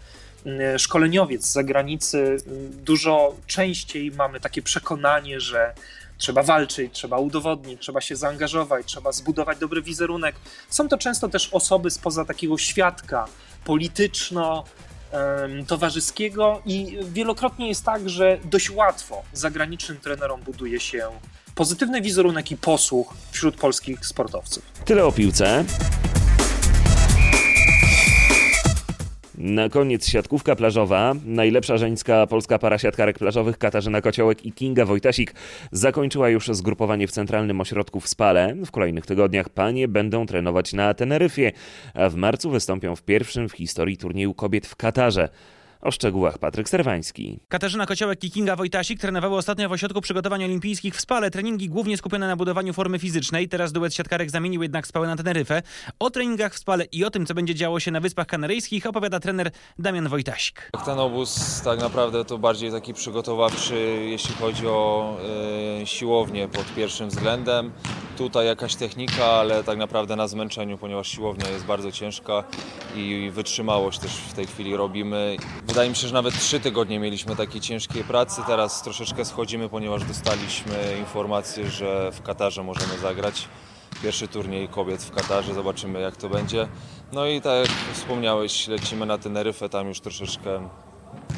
mm, 0.46 0.78
szkoleniowiec 0.78 1.46
z 1.46 1.52
zagranicy, 1.52 2.18
mm, 2.18 2.84
dużo 2.84 3.36
częściej 3.46 4.10
mamy 4.10 4.40
takie 4.40 4.62
przekonanie, 4.62 5.40
że 5.40 5.74
trzeba 6.18 6.42
walczyć, 6.42 6.92
trzeba 6.92 7.18
udowodnić, 7.18 7.80
trzeba 7.80 8.00
się 8.00 8.16
zaangażować, 8.16 8.86
trzeba 8.86 9.12
zbudować 9.12 9.58
dobry 9.58 9.82
wizerunek. 9.82 10.36
Są 10.68 10.88
to 10.88 10.98
często 10.98 11.28
też 11.28 11.48
osoby 11.52 11.90
spoza 11.90 12.24
takiego 12.24 12.58
świadka 12.58 13.26
polityczno 13.64 14.64
towarzyskiego 15.66 16.62
i 16.66 16.98
wielokrotnie 17.02 17.68
jest 17.68 17.84
tak, 17.84 18.08
że 18.08 18.38
dość 18.44 18.70
łatwo 18.70 19.22
zagranicznym 19.32 20.00
trenerom 20.00 20.40
buduje 20.40 20.80
się 20.80 21.08
pozytywny 21.54 22.02
wizerunek 22.02 22.50
i 22.50 22.56
posłuch 22.56 23.14
wśród 23.30 23.56
polskich 23.56 24.06
sportowców. 24.06 24.62
Tyle 24.84 25.04
o 25.04 25.12
piłce. 25.12 25.64
Na 29.38 29.68
koniec 29.68 30.06
siatkówka 30.06 30.56
plażowa. 30.56 31.14
Najlepsza 31.26 31.76
żeńska 31.76 32.26
polska 32.26 32.58
para 32.58 32.78
siatkarek 32.78 33.18
plażowych 33.18 33.58
Katarzyna 33.58 34.00
Kociołek 34.00 34.46
i 34.46 34.52
Kinga 34.52 34.84
Wojtasik 34.84 35.34
zakończyła 35.72 36.28
już 36.28 36.48
zgrupowanie 36.48 37.08
w 37.08 37.10
Centralnym 37.10 37.60
Ośrodku 37.60 38.00
w 38.00 38.08
Spale. 38.08 38.54
W 38.66 38.70
kolejnych 38.70 39.06
tygodniach 39.06 39.48
panie 39.48 39.88
będą 39.88 40.26
trenować 40.26 40.72
na 40.72 40.94
Teneryfie, 40.94 41.52
a 41.94 42.08
w 42.08 42.14
marcu 42.14 42.50
wystąpią 42.50 42.96
w 42.96 43.02
pierwszym 43.02 43.48
w 43.48 43.52
historii 43.52 43.96
turnieju 43.96 44.34
kobiet 44.34 44.66
w 44.66 44.76
Katarze. 44.76 45.28
O 45.82 45.90
szczegółach 45.90 46.38
Patryk 46.38 46.68
Serwański. 46.68 47.40
Katarzyna 47.48 47.86
Kociołek 47.86 48.24
i 48.24 48.30
Kinga 48.30 48.56
Wojtasik 48.56 49.00
trenowały 49.00 49.36
ostatnio 49.36 49.68
w 49.68 49.72
Ośrodku 49.72 50.00
Przygotowań 50.00 50.44
Olimpijskich 50.44 50.96
w 50.96 51.00
Spale. 51.00 51.30
Treningi 51.30 51.68
głównie 51.68 51.96
skupione 51.96 52.26
na 52.26 52.36
budowaniu 52.36 52.72
formy 52.72 52.98
fizycznej. 52.98 53.48
Teraz 53.48 53.72
duet 53.72 53.94
siatkarek 53.94 54.30
zamienił 54.30 54.62
jednak 54.62 54.86
Spałę 54.86 55.06
na 55.06 55.16
Teneryfę. 55.16 55.62
O 55.98 56.10
treningach 56.10 56.54
w 56.54 56.58
Spale 56.58 56.84
i 56.84 57.04
o 57.04 57.10
tym, 57.10 57.26
co 57.26 57.34
będzie 57.34 57.54
działo 57.54 57.80
się 57.80 57.90
na 57.90 58.00
Wyspach 58.00 58.26
Kanaryjskich 58.26 58.86
opowiada 58.86 59.20
trener 59.20 59.50
Damian 59.78 60.08
Wojtasik. 60.08 60.70
Ten 60.84 60.98
obóz 60.98 61.60
tak 61.64 61.80
naprawdę 61.80 62.24
to 62.24 62.38
bardziej 62.38 62.70
taki 62.70 62.94
przygotowawczy, 62.94 63.74
jeśli 64.10 64.34
chodzi 64.34 64.66
o 64.66 65.16
y, 65.82 65.86
siłownię 65.86 66.48
pod 66.48 66.74
pierwszym 66.74 67.08
względem. 67.08 67.72
Tutaj 68.18 68.46
jakaś 68.46 68.74
technika, 68.74 69.24
ale 69.24 69.64
tak 69.64 69.78
naprawdę 69.78 70.16
na 70.16 70.28
zmęczeniu, 70.28 70.78
ponieważ 70.78 71.08
siłownia 71.08 71.48
jest 71.48 71.64
bardzo 71.64 71.92
ciężka 71.92 72.44
i 72.96 73.30
wytrzymałość 73.32 73.98
też 73.98 74.12
w 74.12 74.32
tej 74.32 74.46
chwili 74.46 74.76
robimy. 74.76 75.36
Wydaje 75.72 75.90
mi 75.90 75.96
się, 75.96 76.08
że 76.08 76.14
nawet 76.14 76.38
trzy 76.38 76.60
tygodnie 76.60 76.98
mieliśmy 77.00 77.36
takiej 77.36 77.60
ciężkiej 77.60 78.04
pracy. 78.04 78.42
Teraz 78.46 78.82
troszeczkę 78.82 79.24
schodzimy, 79.24 79.68
ponieważ 79.68 80.04
dostaliśmy 80.04 80.96
informację, 80.98 81.70
że 81.70 82.12
w 82.12 82.22
Katarze 82.22 82.62
możemy 82.62 82.98
zagrać 82.98 83.48
pierwszy 84.02 84.28
turniej 84.28 84.68
kobiet 84.68 85.02
w 85.02 85.10
Katarze. 85.10 85.54
Zobaczymy 85.54 86.00
jak 86.00 86.16
to 86.16 86.28
będzie. 86.28 86.68
No 87.12 87.26
i 87.26 87.40
tak 87.40 87.58
jak 87.58 87.68
wspomniałeś, 87.92 88.68
lecimy 88.68 89.06
na 89.06 89.18
Teneryfę, 89.18 89.68
tam 89.68 89.88
już 89.88 90.00
troszeczkę 90.00 90.68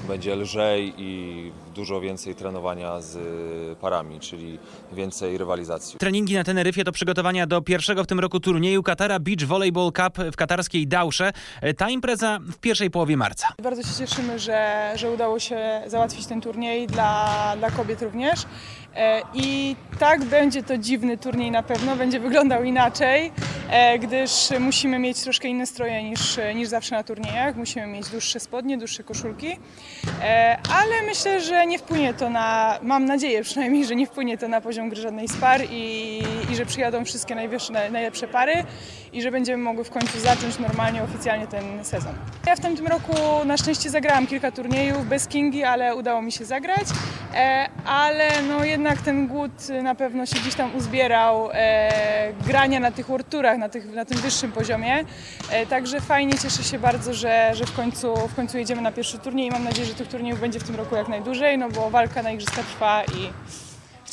będzie 0.08 0.37
lżej 0.37 0.94
i 0.96 1.52
dużo 1.74 2.00
więcej 2.00 2.34
trenowania 2.34 3.00
z 3.00 3.18
parami, 3.78 4.20
czyli 4.20 4.58
więcej 4.92 5.38
rywalizacji. 5.38 5.98
Treningi 5.98 6.34
na 6.34 6.44
Teneryfie 6.44 6.84
to 6.84 6.92
przygotowania 6.92 7.46
do 7.46 7.62
pierwszego 7.62 8.04
w 8.04 8.06
tym 8.06 8.20
roku 8.20 8.40
turnieju 8.40 8.82
Katara 8.82 9.18
Beach 9.18 9.44
Volleyball 9.46 9.92
Cup 9.92 10.24
w 10.32 10.37
katarskiej 10.37 10.87
Dausze. 10.87 11.32
Ta 11.76 11.90
impreza 11.90 12.38
w 12.38 12.58
pierwszej 12.58 12.90
połowie 12.90 13.16
marca. 13.16 13.48
Bardzo 13.62 13.82
się 13.82 14.06
cieszymy, 14.06 14.38
że, 14.38 14.92
że 14.96 15.10
udało 15.10 15.38
się 15.38 15.82
załatwić 15.87 16.26
ten 16.26 16.40
turniej 16.40 16.87
dla, 16.87 17.54
dla 17.58 17.70
kobiet 17.70 18.02
również. 18.02 18.46
E, 18.96 19.22
I 19.35 19.76
tak 19.98 20.24
będzie 20.24 20.62
to 20.62 20.78
dziwny 20.78 21.18
turniej 21.18 21.50
na 21.50 21.62
pewno, 21.62 21.96
będzie 21.96 22.20
wyglądał 22.20 22.64
inaczej, 22.64 23.33
e, 23.70 23.98
gdyż 23.98 24.30
musimy 24.61 24.98
mieć 24.98 25.20
troszkę 25.22 25.48
inne 25.48 25.66
stroje 25.66 26.02
niż, 26.02 26.38
niż 26.54 26.68
zawsze 26.68 26.94
na 26.94 27.04
turniejach. 27.04 27.57
Musimy 27.57 27.87
mieć 27.87 28.09
dłuższe 28.09 28.40
spodnie, 28.40 28.78
dłuższe 28.78 29.04
koszulki, 29.04 29.59
e, 30.22 30.59
ale 30.80 31.02
myślę, 31.07 31.40
że 31.40 31.66
nie 31.66 31.78
wpłynie 31.78 32.14
to 32.14 32.30
na, 32.30 32.78
mam 32.83 33.04
nadzieję 33.04 33.42
przynajmniej, 33.42 33.85
że 33.85 33.96
nie 33.96 34.07
wpłynie 34.07 34.38
to 34.38 34.48
na 34.48 34.61
poziom 34.61 34.88
gry 34.88 35.02
żadnej 35.02 35.28
z 35.28 35.37
par 35.37 35.61
i, 35.70 36.22
i 36.52 36.57
że 36.57 36.66
przyjadą 36.66 37.04
wszystkie 37.04 37.35
najwyższe, 37.35 37.90
najlepsze 37.90 38.28
pary 38.28 38.52
i 39.12 39.22
że 39.22 39.30
będziemy 39.30 39.62
mogły 39.62 39.85
w 39.85 39.90
końcu 39.90 40.20
zacząć 40.20 40.59
normalnie, 40.59 41.02
oficjalnie 41.02 41.46
ten 41.46 41.85
sezon. 41.85 42.14
Ja 42.46 42.57
w 42.57 42.61
tym 42.61 42.87
roku 42.87 43.44
na 43.44 43.57
szczęście 43.57 43.90
zagrałam 43.90 44.26
kilka 44.26 44.52
turniejów 44.52 45.07
bez 45.07 45.28
Kingi, 45.28 45.64
ale 45.64 45.96
udało 45.96 46.22
mi 46.22 46.33
się 46.33 46.44
zagrać, 46.44 46.87
ale 47.85 48.28
no 48.48 48.64
jednak 48.64 48.84
jednak 48.85 49.05
ten 49.05 49.27
głód 49.27 49.68
na 49.83 49.94
pewno 49.94 50.27
się 50.27 50.37
gdzieś 50.40 50.55
tam 50.55 50.77
uzbierał 50.77 51.51
e, 51.53 52.33
grania 52.47 52.81
na 52.81 52.90
tych 52.90 53.07
worturach, 53.07 53.59
na, 53.59 53.68
tych, 53.68 53.94
na 53.94 54.05
tym 54.05 54.18
wyższym 54.18 54.53
poziomie. 54.53 55.05
E, 55.51 55.66
także 55.66 56.01
fajnie, 56.01 56.38
cieszę 56.38 56.62
się 56.62 56.79
bardzo, 56.79 57.14
że, 57.14 57.51
że 57.55 57.66
w, 57.66 57.73
końcu, 57.73 58.14
w 58.29 58.35
końcu 58.35 58.59
jedziemy 58.59 58.83
na 58.83 58.92
pierwszy 58.92 59.18
turniej 59.18 59.47
i 59.47 59.51
mam 59.51 59.64
nadzieję, 59.64 59.87
że 59.87 59.94
tych 59.94 60.09
turniejów 60.09 60.40
będzie 60.40 60.61
w 60.61 60.64
tym 60.64 60.75
roku 60.77 60.97
jak 60.97 61.09
najdłużej, 61.09 61.59
no 61.59 61.70
bo 61.70 61.90
walka 61.90 62.23
na 62.23 62.31
igrzyska 62.31 62.62
trwa 62.62 63.03
i 63.05 63.31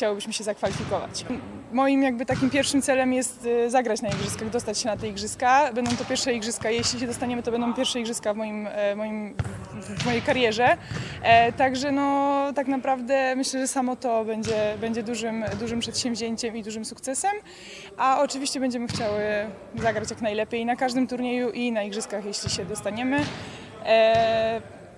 chciałobyśmy 0.01 0.33
się 0.33 0.43
zakwalifikować. 0.43 1.25
Moim 1.71 2.03
jakby 2.03 2.25
takim 2.25 2.49
pierwszym 2.49 2.81
celem 2.81 3.13
jest 3.13 3.45
y, 3.45 3.69
zagrać 3.69 4.01
na 4.01 4.09
igrzyskach, 4.09 4.49
dostać 4.49 4.77
się 4.77 4.89
na 4.89 4.97
te 4.97 5.07
igrzyska. 5.07 5.73
Będą 5.73 5.91
to 5.95 6.05
pierwsze 6.05 6.33
igrzyska, 6.33 6.69
jeśli 6.69 6.99
się 6.99 7.07
dostaniemy, 7.07 7.43
to 7.43 7.51
będą 7.51 7.73
pierwsze 7.73 7.99
igrzyska 7.99 8.33
w, 8.33 8.37
moim, 8.37 8.67
e, 8.71 8.95
moim, 8.95 9.35
w 9.81 10.05
mojej 10.05 10.21
karierze. 10.21 10.77
E, 11.23 11.53
także 11.53 11.91
no, 11.91 12.53
tak 12.55 12.67
naprawdę 12.67 13.35
myślę, 13.35 13.59
że 13.59 13.67
samo 13.67 13.95
to 13.95 14.25
będzie, 14.25 14.77
będzie 14.79 15.03
dużym, 15.03 15.43
dużym 15.59 15.79
przedsięwzięciem 15.79 16.57
i 16.57 16.63
dużym 16.63 16.85
sukcesem. 16.85 17.31
A 17.97 18.21
oczywiście 18.21 18.59
będziemy 18.59 18.87
chciały 18.87 19.21
zagrać 19.75 20.09
jak 20.09 20.21
najlepiej 20.21 20.65
na 20.65 20.75
każdym 20.75 21.07
turnieju 21.07 21.49
i 21.49 21.71
na 21.71 21.83
igrzyskach, 21.83 22.25
jeśli 22.25 22.49
się 22.49 22.65
dostaniemy. 22.65 23.19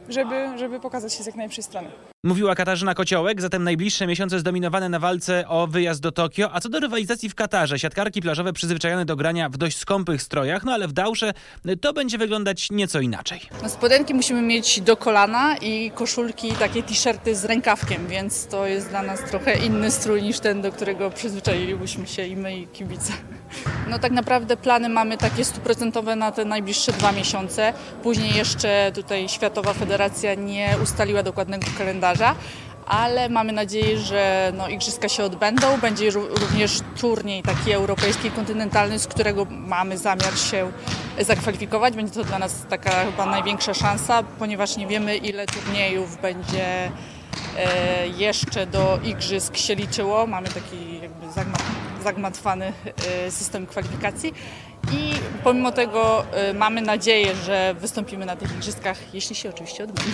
Żeby, 0.09 0.57
żeby 0.57 0.79
pokazać 0.79 1.13
się 1.13 1.23
z 1.23 1.25
jak 1.25 1.35
najlepszej 1.35 1.63
strony. 1.63 1.91
Mówiła 2.25 2.55
Katarzyna 2.55 2.95
Kociołek, 2.95 3.41
zatem 3.41 3.63
najbliższe 3.63 4.07
miesiące 4.07 4.39
zdominowane 4.39 4.89
na 4.89 4.99
walce 4.99 5.47
o 5.47 5.67
wyjazd 5.67 6.01
do 6.01 6.11
Tokio. 6.11 6.49
A 6.53 6.59
co 6.59 6.69
do 6.69 6.79
rywalizacji 6.79 7.29
w 7.29 7.35
Katarze, 7.35 7.79
siatkarki 7.79 8.21
plażowe 8.21 8.53
przyzwyczajone 8.53 9.05
do 9.05 9.15
grania 9.15 9.49
w 9.49 9.57
dość 9.57 9.77
skąpych 9.77 10.21
strojach, 10.21 10.63
no 10.63 10.71
ale 10.71 10.87
w 10.87 10.93
Dausze 10.93 11.33
to 11.81 11.93
będzie 11.93 12.17
wyglądać 12.17 12.67
nieco 12.71 12.99
inaczej. 12.99 13.41
No, 13.63 13.69
spodenki 13.69 14.13
musimy 14.13 14.41
mieć 14.41 14.81
do 14.81 14.97
kolana 14.97 15.57
i 15.57 15.91
koszulki, 15.91 16.51
takie 16.51 16.83
t-shirty 16.83 17.35
z 17.35 17.45
rękawkiem, 17.45 18.07
więc 18.07 18.47
to 18.47 18.67
jest 18.67 18.89
dla 18.89 19.01
nas 19.03 19.23
trochę 19.23 19.57
inny 19.57 19.91
strój 19.91 20.23
niż 20.23 20.39
ten, 20.39 20.61
do 20.61 20.71
którego 20.71 21.09
przyzwyczailibyśmy 21.09 22.07
się 22.07 22.27
i 22.27 22.35
my 22.35 22.57
i 22.57 22.67
kibice. 22.67 23.13
No 23.89 23.99
tak 23.99 24.11
naprawdę 24.11 24.57
plany 24.57 24.89
mamy 24.89 25.17
takie 25.17 25.45
stuprocentowe 25.45 26.15
na 26.15 26.31
te 26.31 26.45
najbliższe 26.45 26.91
dwa 26.91 27.11
miesiące. 27.11 27.73
Później 28.03 28.35
jeszcze 28.35 28.91
tutaj 28.95 29.29
Światowa 29.29 29.73
Federacja 29.73 30.33
nie 30.33 30.75
ustaliła 30.83 31.23
dokładnego 31.23 31.65
kalendarza, 31.77 32.35
ale 32.87 33.29
mamy 33.29 33.51
nadzieję, 33.53 33.97
że 33.97 34.51
no, 34.57 34.67
igrzyska 34.67 35.09
się 35.09 35.23
odbędą. 35.23 35.77
Będzie 35.81 36.11
ró- 36.11 36.39
również 36.39 36.79
turniej 36.99 37.43
taki 37.43 37.71
europejski, 37.71 38.31
kontynentalny, 38.31 38.99
z 38.99 39.07
którego 39.07 39.45
mamy 39.49 39.97
zamiar 39.97 40.37
się 40.37 40.71
zakwalifikować. 41.19 41.95
Będzie 41.95 42.13
to 42.13 42.23
dla 42.23 42.39
nas 42.39 42.55
taka 42.69 42.91
chyba 43.05 43.25
największa 43.25 43.73
szansa, 43.73 44.23
ponieważ 44.39 44.77
nie 44.77 44.87
wiemy 44.87 45.17
ile 45.17 45.45
turniejów 45.45 46.21
będzie 46.21 46.91
e, 47.57 48.07
jeszcze 48.07 48.65
do 48.65 48.99
igrzysk 49.03 49.57
się 49.57 49.75
liczyło. 49.75 50.27
Mamy 50.27 50.47
taki 50.47 50.99
jakby 51.01 51.27
zagma- 51.27 51.82
zagmatwany 52.03 52.73
e, 53.25 53.31
system 53.31 53.65
kwalifikacji. 53.65 54.33
I 54.91 55.13
pomimo 55.43 55.71
tego 55.71 56.25
e, 56.33 56.53
mamy 56.53 56.81
nadzieję, 56.81 57.35
że 57.45 57.75
wystąpimy 57.79 58.25
na 58.25 58.35
tych 58.35 58.55
igrzyskach, 58.55 59.13
jeśli 59.13 59.35
się 59.35 59.49
oczywiście 59.49 59.83
odbędą. 59.83 60.11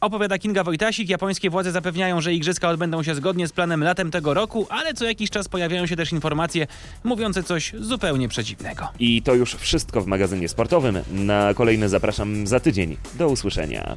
Opowiada 0.00 0.38
Kinga 0.38 0.64
Wojtasik. 0.64 1.08
Japońskie 1.08 1.50
władze 1.50 1.72
zapewniają, 1.72 2.20
że 2.20 2.34
igrzyska 2.34 2.68
odbędą 2.68 3.02
się 3.02 3.14
zgodnie 3.14 3.48
z 3.48 3.52
planem 3.52 3.84
latem 3.84 4.10
tego 4.10 4.34
roku, 4.34 4.66
ale 4.70 4.94
co 4.94 5.04
jakiś 5.04 5.30
czas 5.30 5.48
pojawiają 5.48 5.86
się 5.86 5.96
też 5.96 6.12
informacje 6.12 6.66
mówiące 7.04 7.42
coś 7.42 7.72
zupełnie 7.80 8.28
przeciwnego. 8.28 8.88
I 8.98 9.22
to 9.22 9.34
już 9.34 9.54
wszystko 9.54 10.00
w 10.00 10.06
magazynie 10.06 10.48
sportowym. 10.48 10.98
Na 11.10 11.54
kolejny 11.54 11.88
zapraszam 11.88 12.46
za 12.46 12.60
tydzień. 12.60 12.96
Do 13.14 13.28
usłyszenia. 13.28 13.96